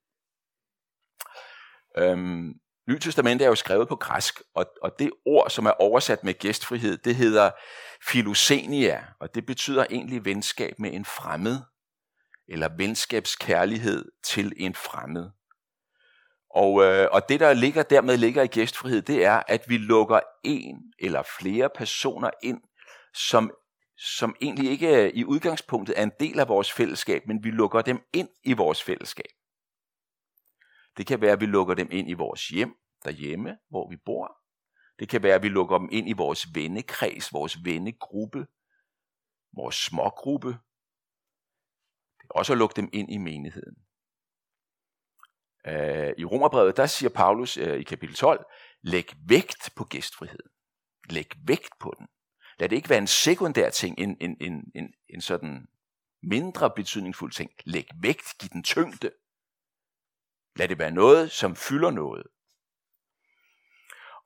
Øhm, 1.98 2.60
Nyt 2.88 3.02
Testamentet 3.02 3.45
er 3.45 3.50
jo 3.50 3.56
skrevet 3.56 3.88
på 3.88 3.95
græsk, 3.95 4.41
og, 4.54 4.65
og 4.82 5.00
det 5.00 5.12
ord, 5.26 5.50
som 5.50 5.65
er 5.65 5.72
oversat 5.72 6.24
med 6.24 6.34
gæstfrihed, 6.34 6.98
det 6.98 7.15
hedder 7.15 7.52
filosenia, 8.08 9.06
og 9.19 9.36
det 9.36 9.45
betyder 9.45 9.86
egentlig 9.89 10.26
venskab 10.26 10.80
med 10.80 10.93
en 10.93 11.06
fremmed, 11.06 11.58
eller 12.48 12.69
venskabskærlighed 12.78 14.12
til 14.24 14.54
en 14.58 14.76
fremmed. 14.76 15.30
Og, 16.49 16.83
øh, 16.83 17.07
og 17.12 17.29
det, 17.29 17.39
der 17.39 17.53
ligger 17.53 17.83
dermed 17.83 18.17
ligger 18.17 18.43
i 18.43 18.47
gæstfrihed, 18.47 19.01
det 19.01 19.25
er, 19.25 19.43
at 19.47 19.69
vi 19.69 19.77
lukker 19.77 20.19
en 20.43 20.93
eller 20.99 21.23
flere 21.39 21.69
personer 21.75 22.29
ind, 22.43 22.62
som, 23.13 23.51
som 23.97 24.35
egentlig 24.41 24.71
ikke 24.71 25.03
øh, 25.03 25.12
i 25.13 25.25
udgangspunktet 25.25 25.99
er 25.99 26.03
en 26.03 26.12
del 26.19 26.39
af 26.39 26.47
vores 26.47 26.71
fællesskab, 26.71 27.27
men 27.27 27.43
vi 27.43 27.51
lukker 27.51 27.81
dem 27.81 28.01
ind 28.13 28.29
i 28.43 28.53
vores 28.53 28.83
fællesskab. 28.83 29.31
Det 30.97 31.07
kan 31.07 31.21
være, 31.21 31.31
at 31.31 31.41
vi 31.41 31.45
lukker 31.45 31.73
dem 31.73 31.88
ind 31.91 32.09
i 32.09 32.13
vores 32.13 32.47
hjem 32.47 32.75
derhjemme, 33.03 33.57
hvor 33.69 33.89
vi 33.89 33.97
bor. 34.05 34.38
Det 34.99 35.09
kan 35.09 35.23
være, 35.23 35.35
at 35.35 35.43
vi 35.43 35.49
lukker 35.49 35.77
dem 35.77 35.89
ind 35.91 36.09
i 36.09 36.13
vores 36.13 36.47
vennekreds, 36.55 37.33
vores 37.33 37.57
vennegruppe, 37.65 38.47
vores 39.55 39.75
smågruppe. 39.75 40.47
Det 42.17 42.25
er 42.29 42.33
også 42.33 42.53
at 42.53 42.59
lukke 42.59 42.75
dem 42.75 42.89
ind 42.93 43.12
i 43.12 43.17
menigheden. 43.17 43.75
Øh, 45.67 46.13
I 46.17 46.26
Romerbrevet, 46.26 46.78
der 46.78 46.86
siger 46.86 47.10
Paulus 47.10 47.58
øh, 47.58 47.80
i 47.80 47.84
kapitel 47.84 48.15
12, 48.15 48.45
læg 48.82 49.12
vægt 49.28 49.69
på 49.76 49.84
gæstfriheden. 49.84 50.50
Læg 51.10 51.28
vægt 51.48 51.69
på 51.80 51.93
den. 52.00 52.08
Lad 52.60 52.69
det 52.69 52.76
ikke 52.76 52.89
være 52.89 53.00
en 53.00 53.08
sekundær 53.08 53.69
ting, 53.69 54.00
en, 54.00 54.17
en, 54.22 54.38
en, 54.41 54.72
en, 54.76 54.93
en 55.10 55.22
sådan 55.22 55.67
mindre 56.24 56.72
betydningsfuld 56.76 57.32
ting. 57.32 57.52
Læg 57.65 57.88
vægt, 58.02 58.38
giv 58.39 58.50
den 58.50 58.63
tyngde. 58.63 59.12
Lad 60.56 60.67
det 60.67 60.80
være 60.80 60.91
noget, 60.91 61.32
som 61.32 61.56
fylder 61.56 61.91
noget. 61.91 62.28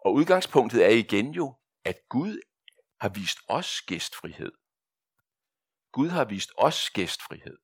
Og 0.05 0.13
udgangspunktet 0.13 0.85
er 0.85 0.89
igen 0.89 1.31
jo, 1.31 1.55
at 1.85 1.99
Gud 2.09 2.41
har 3.01 3.09
vist 3.09 3.37
os 3.47 3.81
gæstfrihed. 3.81 4.51
Gud 5.91 6.09
har 6.09 6.25
vist 6.25 6.51
os 6.57 6.89
gæstfrihed. 6.89 7.57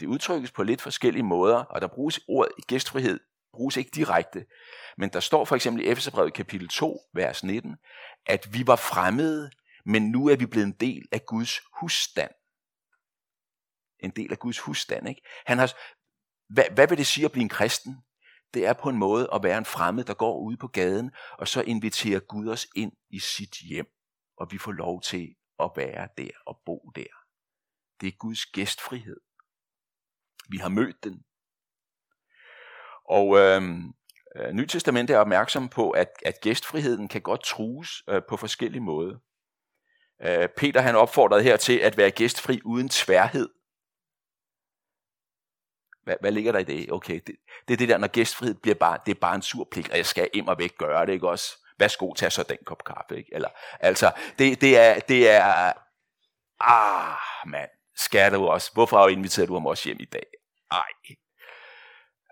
Det 0.00 0.06
udtrykkes 0.06 0.52
på 0.52 0.62
lidt 0.62 0.82
forskellige 0.82 1.22
måder, 1.22 1.56
og 1.56 1.80
der 1.80 1.86
bruges 1.86 2.20
ordet 2.28 2.66
gæstfrihed, 2.66 3.20
bruges 3.52 3.76
ikke 3.76 3.90
direkte. 3.94 4.46
Men 4.98 5.12
der 5.12 5.20
står 5.20 5.44
for 5.44 5.56
eksempel 5.56 5.84
i 5.84 5.88
Efeserbrevet 5.88 6.34
kapitel 6.34 6.68
2, 6.68 7.00
vers 7.14 7.44
19, 7.44 7.76
at 8.26 8.54
vi 8.54 8.66
var 8.66 8.76
fremmede, 8.76 9.50
men 9.84 10.10
nu 10.10 10.28
er 10.28 10.36
vi 10.36 10.46
blevet 10.46 10.66
en 10.66 10.76
del 10.80 11.08
af 11.12 11.26
Guds 11.26 11.60
husstand. 11.80 12.30
En 13.98 14.10
del 14.10 14.32
af 14.32 14.38
Guds 14.38 14.58
husstand. 14.58 15.08
Ikke? 15.08 15.22
Han 15.46 15.58
har, 15.58 15.72
hvad, 16.48 16.64
hvad 16.74 16.88
vil 16.88 16.98
det 16.98 17.06
sige 17.06 17.24
at 17.24 17.32
blive 17.32 17.42
en 17.42 17.48
kristen? 17.48 17.96
Det 18.54 18.66
er 18.66 18.72
på 18.72 18.88
en 18.88 18.96
måde 18.96 19.28
at 19.34 19.42
være 19.42 19.58
en 19.58 19.64
fremmed, 19.64 20.04
der 20.04 20.14
går 20.14 20.40
ud 20.40 20.56
på 20.56 20.68
gaden, 20.68 21.10
og 21.38 21.48
så 21.48 21.62
inviterer 21.62 22.20
Gud 22.20 22.48
os 22.48 22.66
ind 22.76 22.92
i 23.10 23.18
sit 23.18 23.56
hjem, 23.68 23.86
og 24.36 24.46
vi 24.50 24.58
får 24.58 24.72
lov 24.72 25.02
til 25.02 25.34
at 25.60 25.70
være 25.76 26.08
der 26.18 26.30
og 26.46 26.62
bo 26.66 26.90
der. 26.94 27.14
Det 28.00 28.06
er 28.06 28.16
Guds 28.18 28.46
gæstfrihed. 28.46 29.25
Vi 30.48 30.56
har 30.56 30.68
mødt 30.68 31.04
den. 31.04 31.22
Og 33.08 33.38
øhm, 33.38 33.92
øh, 34.36 34.52
Nytestamentet 34.52 35.14
er 35.14 35.20
opmærksom 35.20 35.68
på, 35.68 35.90
at, 35.90 36.08
at 36.26 36.40
gæstfriheden 36.40 37.08
kan 37.08 37.20
godt 37.20 37.44
trues 37.44 38.02
øh, 38.08 38.22
på 38.28 38.36
forskellige 38.36 38.82
måder. 38.82 39.16
Øh, 40.22 40.48
Peter 40.56 40.80
han 40.80 40.96
opfordrede 40.96 41.42
her 41.42 41.56
til 41.56 41.78
at 41.78 41.96
være 41.96 42.10
gæstfri 42.10 42.60
uden 42.64 42.88
tværhed. 42.88 43.48
Hvad, 46.04 46.16
hvad 46.20 46.32
ligger 46.32 46.52
der 46.52 46.58
i 46.58 46.64
det? 46.64 46.92
Okay, 46.92 47.20
det, 47.26 47.36
det 47.68 47.74
er 47.74 47.78
det 47.78 47.88
der, 47.88 47.98
når 47.98 48.08
gæstfrihed 48.08 48.54
bliver 48.54 48.74
bare, 48.74 48.98
det 49.06 49.14
er 49.14 49.20
bare 49.20 49.34
en 49.34 49.42
sur 49.42 49.68
pligt, 49.70 49.90
og 49.90 49.96
jeg 49.96 50.06
skal 50.06 50.30
im 50.34 50.48
og 50.48 50.58
væk 50.58 50.78
gøre 50.78 51.06
det, 51.06 51.12
ikke 51.12 51.28
også? 51.28 51.46
Værsgo, 51.78 52.14
tag 52.14 52.32
så 52.32 52.42
den 52.42 52.58
kop 52.66 52.84
kaffe, 52.84 53.16
ikke? 53.16 53.30
Eller, 53.34 53.48
altså, 53.80 54.12
det, 54.38 54.60
det 54.60 54.78
er, 54.78 55.00
det 55.00 55.30
er, 55.30 55.72
ah, 56.60 57.16
mand, 57.46 57.70
skal 57.96 58.32
du 58.32 58.46
også? 58.46 58.72
Hvorfor 58.72 59.08
inviteret 59.08 59.48
du 59.48 59.52
ham 59.52 59.66
også 59.66 59.88
hjem 59.88 60.00
i 60.00 60.04
dag? 60.04 60.26
Nej. 60.72 60.92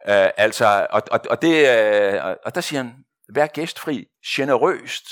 Øh, 0.09 0.31
altså, 0.37 0.87
og, 0.91 1.03
og, 1.11 1.21
og, 1.31 1.43
det, 1.43 1.55
øh, 1.69 2.37
og 2.45 2.55
der 2.55 2.61
siger 2.61 2.83
han, 2.83 3.05
vær 3.35 3.47
gæstfri, 3.47 4.07
generøst, 4.27 5.07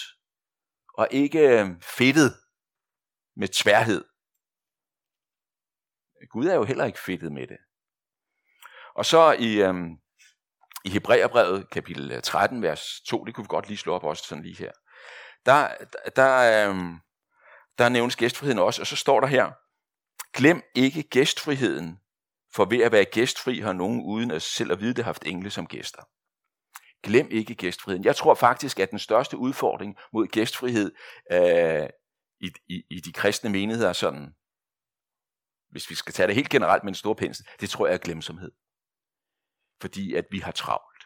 og 0.95 1.09
ikke 1.11 1.61
øh, 1.61 1.66
fedtet 1.83 2.37
med 3.37 3.49
tværhed. 3.49 4.05
Gud 6.31 6.47
er 6.47 6.55
jo 6.55 6.64
heller 6.64 6.85
ikke 6.85 6.99
fedtet 6.99 7.33
med 7.33 7.47
det. 7.47 7.59
Og 8.95 9.07
så 9.07 9.37
i, 9.39 9.62
øh, 9.62 9.75
i 10.85 10.91
Hebræerbrevet, 10.91 11.70
kapitel 11.70 12.12
øh, 12.12 12.23
13, 12.23 12.62
vers 12.62 13.01
2, 13.07 13.25
det 13.25 13.35
kunne 13.35 13.45
vi 13.45 13.49
godt 13.49 13.68
lige 13.68 13.79
slå 13.79 13.95
op 13.95 14.05
også 14.05 14.25
sådan 14.25 14.45
lige 14.45 14.57
her. 14.57 14.73
Der, 15.47 15.75
der, 16.16 16.68
øh, 16.68 16.77
der 17.79 17.89
nævnes 17.89 18.16
gæstfriheden 18.16 18.59
også, 18.59 18.83
og 18.83 18.87
så 18.87 18.97
står 18.97 19.20
der 19.20 19.27
her, 19.27 19.53
glem 20.33 20.62
ikke 20.75 21.03
gæstfriheden, 21.03 22.01
for 22.55 22.64
ved 22.64 22.82
at 22.82 22.92
være 22.92 23.05
gæstfri 23.05 23.59
har 23.59 23.72
nogen 23.72 24.03
uden 24.03 24.30
at 24.30 24.42
selv 24.42 24.72
at 24.72 24.80
vide 24.80 24.94
det 24.94 25.05
haft 25.05 25.26
engle 25.26 25.50
som 25.50 25.66
gæster. 25.66 26.03
Glem 27.03 27.28
ikke 27.30 27.55
gæstfriheden. 27.55 28.05
Jeg 28.05 28.16
tror 28.16 28.34
faktisk, 28.34 28.80
at 28.80 28.90
den 28.90 28.98
største 28.98 29.36
udfordring 29.36 29.96
mod 30.12 30.26
gæstfrihed 30.26 30.92
øh, 31.32 31.88
i, 32.40 32.50
i, 32.68 32.82
i 32.90 33.00
de 33.00 33.12
kristne 33.12 33.50
menigheder 33.50 33.92
sådan, 33.92 34.34
hvis 35.70 35.90
vi 35.90 35.94
skal 35.94 36.14
tage 36.14 36.26
det 36.26 36.34
helt 36.34 36.50
generelt 36.50 36.84
med 36.84 36.90
en 36.90 36.94
stor 36.94 37.14
pensel, 37.14 37.46
det 37.61 37.70
tror 37.70 37.86
jeg 37.86 37.94
er 37.94 37.98
glemsomhed. 37.98 38.53
Fordi 39.80 40.14
at 40.14 40.24
vi 40.30 40.38
har 40.38 40.53
travlt. 40.53 41.05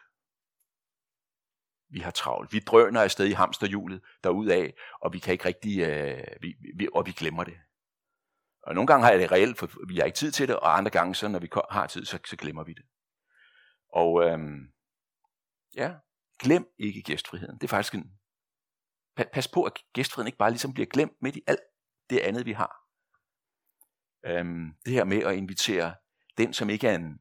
Vi 1.89 1.99
har 1.99 2.11
travlt. 2.11 2.53
Vi 2.53 2.59
drøner 2.59 3.01
afsted 3.01 3.25
i 3.25 3.31
hamsterhjulet 3.31 4.01
derudaf, 4.23 4.71
og 5.01 5.13
vi 5.13 5.19
kan 5.19 5.31
ikke 5.31 5.45
rigtig, 5.45 5.79
øh, 5.79 6.27
vi, 6.41 6.55
vi, 6.75 6.87
og 6.93 7.05
vi 7.05 7.11
glemmer 7.11 7.43
det. 7.43 7.57
Og 8.67 8.75
nogle 8.75 8.87
gange 8.87 9.03
har 9.03 9.11
jeg 9.11 9.19
det 9.19 9.31
reelt, 9.31 9.57
for 9.57 9.87
vi 9.87 9.97
har 9.97 10.03
ikke 10.03 10.15
tid 10.15 10.31
til 10.31 10.47
det, 10.47 10.55
og 10.55 10.77
andre 10.77 10.91
gange, 10.91 11.15
så 11.15 11.27
når 11.27 11.39
vi 11.39 11.49
har 11.71 11.87
tid, 11.87 12.05
så, 12.05 12.19
så 12.25 12.35
glemmer 12.35 12.63
vi 12.63 12.73
det. 12.73 12.85
Og 13.93 14.23
øhm, 14.23 14.71
ja, 15.75 15.93
glem 16.39 16.67
ikke 16.77 17.01
gæstfriheden. 17.01 17.55
Det 17.55 17.63
er 17.63 17.67
faktisk 17.67 17.95
en... 17.95 18.11
Pas 19.33 19.47
på, 19.47 19.63
at 19.63 19.73
gæstfriheden 19.93 20.27
ikke 20.27 20.37
bare 20.37 20.49
ligesom 20.49 20.73
bliver 20.73 20.87
glemt 20.87 21.21
midt 21.21 21.35
i 21.35 21.41
alt 21.47 21.59
det 22.09 22.19
andet, 22.19 22.45
vi 22.45 22.51
har. 22.51 22.75
Øhm, 24.25 24.73
det 24.85 24.93
her 24.93 25.03
med 25.03 25.23
at 25.23 25.35
invitere 25.35 25.95
den, 26.37 26.53
som 26.53 26.69
ikke 26.69 26.87
er 26.87 26.95
en 26.95 27.19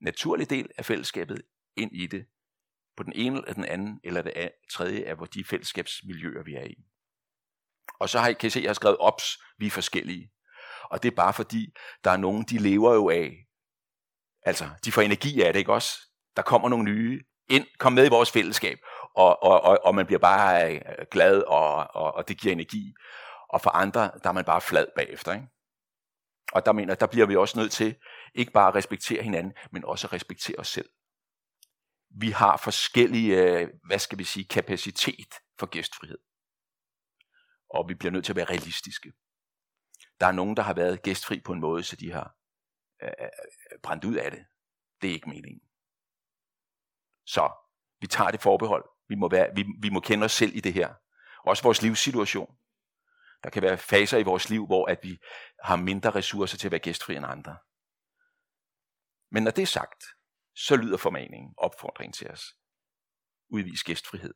naturlig 0.00 0.50
del 0.50 0.70
af 0.78 0.84
fællesskabet, 0.84 1.42
ind 1.76 1.96
i 1.96 2.06
det, 2.06 2.26
på 2.96 3.02
den 3.02 3.12
ene 3.16 3.36
eller 3.36 3.52
den 3.52 3.64
anden, 3.64 4.00
eller 4.04 4.22
det 4.22 4.50
tredje 4.70 5.04
af 5.04 5.28
de 5.28 5.44
fællesskabsmiljøer, 5.44 6.42
vi 6.42 6.54
er 6.54 6.64
i. 6.64 6.84
Og 8.00 8.08
så 8.08 8.18
har 8.18 8.28
I, 8.28 8.32
kan 8.32 8.46
I 8.46 8.50
se, 8.50 8.58
at 8.58 8.62
jeg 8.62 8.68
har 8.68 8.74
skrevet 8.74 8.98
ops, 8.98 9.24
vi 9.58 9.66
er 9.66 9.70
forskellige. 9.70 10.32
Og 10.90 11.02
det 11.02 11.10
er 11.10 11.16
bare 11.16 11.32
fordi, 11.32 11.66
der 12.04 12.10
er 12.10 12.16
nogen, 12.16 12.44
de 12.44 12.58
lever 12.58 12.94
jo 12.94 13.10
af, 13.10 13.32
altså 14.42 14.68
de 14.84 14.92
får 14.92 15.02
energi 15.02 15.42
af 15.42 15.52
det, 15.52 15.58
ikke 15.60 15.72
også? 15.72 15.90
Der 16.36 16.42
kommer 16.42 16.68
nogle 16.68 16.84
nye 16.84 17.24
ind, 17.48 17.66
kom 17.78 17.92
med 17.92 18.06
i 18.06 18.10
vores 18.10 18.30
fællesskab, 18.30 18.78
og, 19.14 19.42
og, 19.42 19.60
og, 19.60 19.78
og 19.84 19.94
man 19.94 20.06
bliver 20.06 20.18
bare 20.18 20.74
øh, 20.74 20.80
glad, 21.10 21.42
og, 21.42 21.74
og, 21.94 22.14
og 22.14 22.28
det 22.28 22.40
giver 22.40 22.52
energi. 22.52 22.94
Og 23.48 23.60
for 23.60 23.70
andre, 23.70 24.10
der 24.22 24.28
er 24.28 24.32
man 24.32 24.44
bare 24.44 24.60
flad 24.60 24.86
bagefter, 24.96 25.32
ikke? 25.32 25.46
Og 26.52 26.66
der 26.66 26.72
mener, 26.72 26.94
der 26.94 27.06
bliver 27.06 27.26
vi 27.26 27.36
også 27.36 27.58
nødt 27.58 27.72
til 27.72 27.96
ikke 28.34 28.52
bare 28.52 28.68
at 28.68 28.74
respektere 28.74 29.22
hinanden, 29.22 29.52
men 29.72 29.84
også 29.84 30.06
at 30.06 30.12
respektere 30.12 30.56
os 30.58 30.68
selv. 30.68 30.88
Vi 32.10 32.30
har 32.30 32.56
forskellige, 32.56 33.42
øh, 33.42 33.68
hvad 33.86 33.98
skal 33.98 34.18
vi 34.18 34.24
sige, 34.24 34.48
kapacitet 34.48 35.34
for 35.58 35.66
gæstfrihed. 35.66 36.18
Og 37.70 37.88
vi 37.88 37.94
bliver 37.94 38.12
nødt 38.12 38.24
til 38.24 38.32
at 38.32 38.36
være 38.36 38.44
realistiske. 38.44 39.12
Der 40.20 40.26
er 40.26 40.32
nogen, 40.32 40.56
der 40.56 40.62
har 40.62 40.74
været 40.74 41.02
gæstfri 41.02 41.40
på 41.40 41.52
en 41.52 41.60
måde, 41.60 41.82
så 41.82 41.96
de 41.96 42.12
har 42.12 42.36
øh, 43.02 43.10
øh, 43.20 43.24
øh, 43.72 43.78
brændt 43.82 44.04
ud 44.04 44.14
af 44.14 44.30
det. 44.30 44.44
Det 45.02 45.10
er 45.10 45.14
ikke 45.14 45.28
meningen. 45.28 45.68
Så 47.26 47.52
vi 48.00 48.06
tager 48.06 48.30
det 48.30 48.42
forbehold. 48.42 48.84
Vi 49.08 49.14
må, 49.14 49.28
være, 49.28 49.54
vi, 49.54 49.64
vi 49.80 49.90
må 49.90 50.00
kende 50.00 50.24
os 50.24 50.32
selv 50.32 50.56
i 50.56 50.60
det 50.60 50.74
her. 50.74 50.94
Også 51.44 51.62
vores 51.62 51.82
livssituation. 51.82 52.56
Der 53.42 53.50
kan 53.50 53.62
være 53.62 53.78
faser 53.78 54.18
i 54.18 54.22
vores 54.22 54.50
liv, 54.50 54.66
hvor 54.66 54.86
at 54.86 54.98
vi 55.02 55.18
har 55.64 55.76
mindre 55.76 56.10
ressourcer 56.10 56.58
til 56.58 56.68
at 56.68 56.72
være 56.72 56.80
gæstfri 56.80 57.16
end 57.16 57.26
andre. 57.26 57.56
Men 59.30 59.42
når 59.42 59.50
det 59.50 59.62
er 59.62 59.66
sagt, 59.66 60.04
så 60.54 60.76
lyder 60.76 60.96
formaningen, 60.96 61.54
opfordringen 61.56 62.12
til 62.12 62.30
os. 62.30 62.44
Udvis 63.48 63.84
gæstfrihed, 63.84 64.34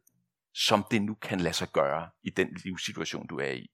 som 0.54 0.84
det 0.90 1.02
nu 1.02 1.14
kan 1.14 1.40
lade 1.40 1.54
sig 1.54 1.68
gøre 1.68 2.10
i 2.22 2.30
den 2.30 2.54
livssituation, 2.64 3.26
du 3.26 3.38
er 3.38 3.50
i. 3.50 3.70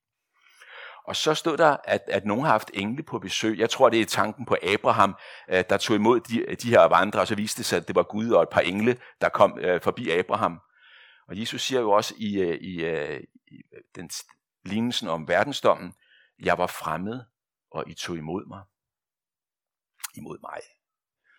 Og 1.05 1.16
så 1.16 1.34
stod 1.34 1.57
der, 1.57 1.76
at, 1.84 2.03
at 2.07 2.24
nogen 2.24 2.44
har 2.44 2.51
haft 2.51 2.70
engle 2.74 3.03
på 3.03 3.18
besøg. 3.18 3.59
Jeg 3.59 3.70
tror, 3.70 3.88
det 3.88 4.01
er 4.01 4.05
tanken 4.07 4.46
på 4.46 4.57
Abraham, 4.62 5.16
øh, 5.49 5.64
der 5.70 5.76
tog 5.76 5.96
imod 5.96 6.20
de, 6.20 6.57
de 6.57 6.68
her 6.68 6.80
vandre, 6.80 7.20
og 7.20 7.26
så 7.26 7.34
viste 7.34 7.59
det 7.59 7.66
sig, 7.66 7.76
at 7.76 7.88
det 7.88 7.96
var 7.96 8.03
Gud 8.03 8.30
og 8.30 8.42
et 8.42 8.49
par 8.49 8.61
engle, 8.61 8.99
der 9.20 9.28
kom 9.28 9.59
øh, 9.59 9.80
forbi 9.80 10.11
Abraham. 10.11 10.61
Og 11.28 11.40
Jesus 11.40 11.62
siger 11.62 11.80
jo 11.80 11.90
også 11.90 12.14
i, 12.16 12.40
øh, 12.40 12.59
i, 12.61 12.86
i 13.46 13.62
den 13.94 14.11
lignelsen 14.64 15.09
om 15.09 15.28
verdensdommen, 15.28 15.94
jeg 16.38 16.59
var 16.59 16.66
fremmed, 16.66 17.20
og 17.70 17.88
I 17.88 17.94
tog 17.94 18.16
imod 18.16 18.46
mig. 18.46 18.62
Imod 20.14 20.38
mig. 20.42 20.61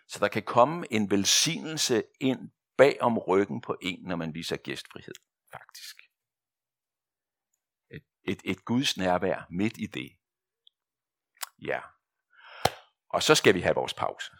Så 0.08 0.18
der 0.20 0.28
kan 0.28 0.42
komme 0.42 0.92
en 0.92 1.10
velsignelse 1.10 2.02
ind 2.20 2.50
bag 2.76 2.98
om 3.00 3.18
ryggen 3.18 3.60
på 3.60 3.76
en, 3.82 3.98
når 4.02 4.16
man 4.16 4.34
viser 4.34 4.56
gæstfrihed, 4.56 5.14
faktisk 5.52 6.09
et, 8.30 8.40
et 8.44 8.64
Guds 8.64 8.96
nærvær 8.96 9.46
midt 9.50 9.78
i 9.78 9.86
det. 9.86 10.12
Ja. 11.58 11.80
Og 13.08 13.22
så 13.22 13.34
skal 13.34 13.54
vi 13.54 13.60
have 13.60 13.74
vores 13.74 13.94
pause. 13.94 14.30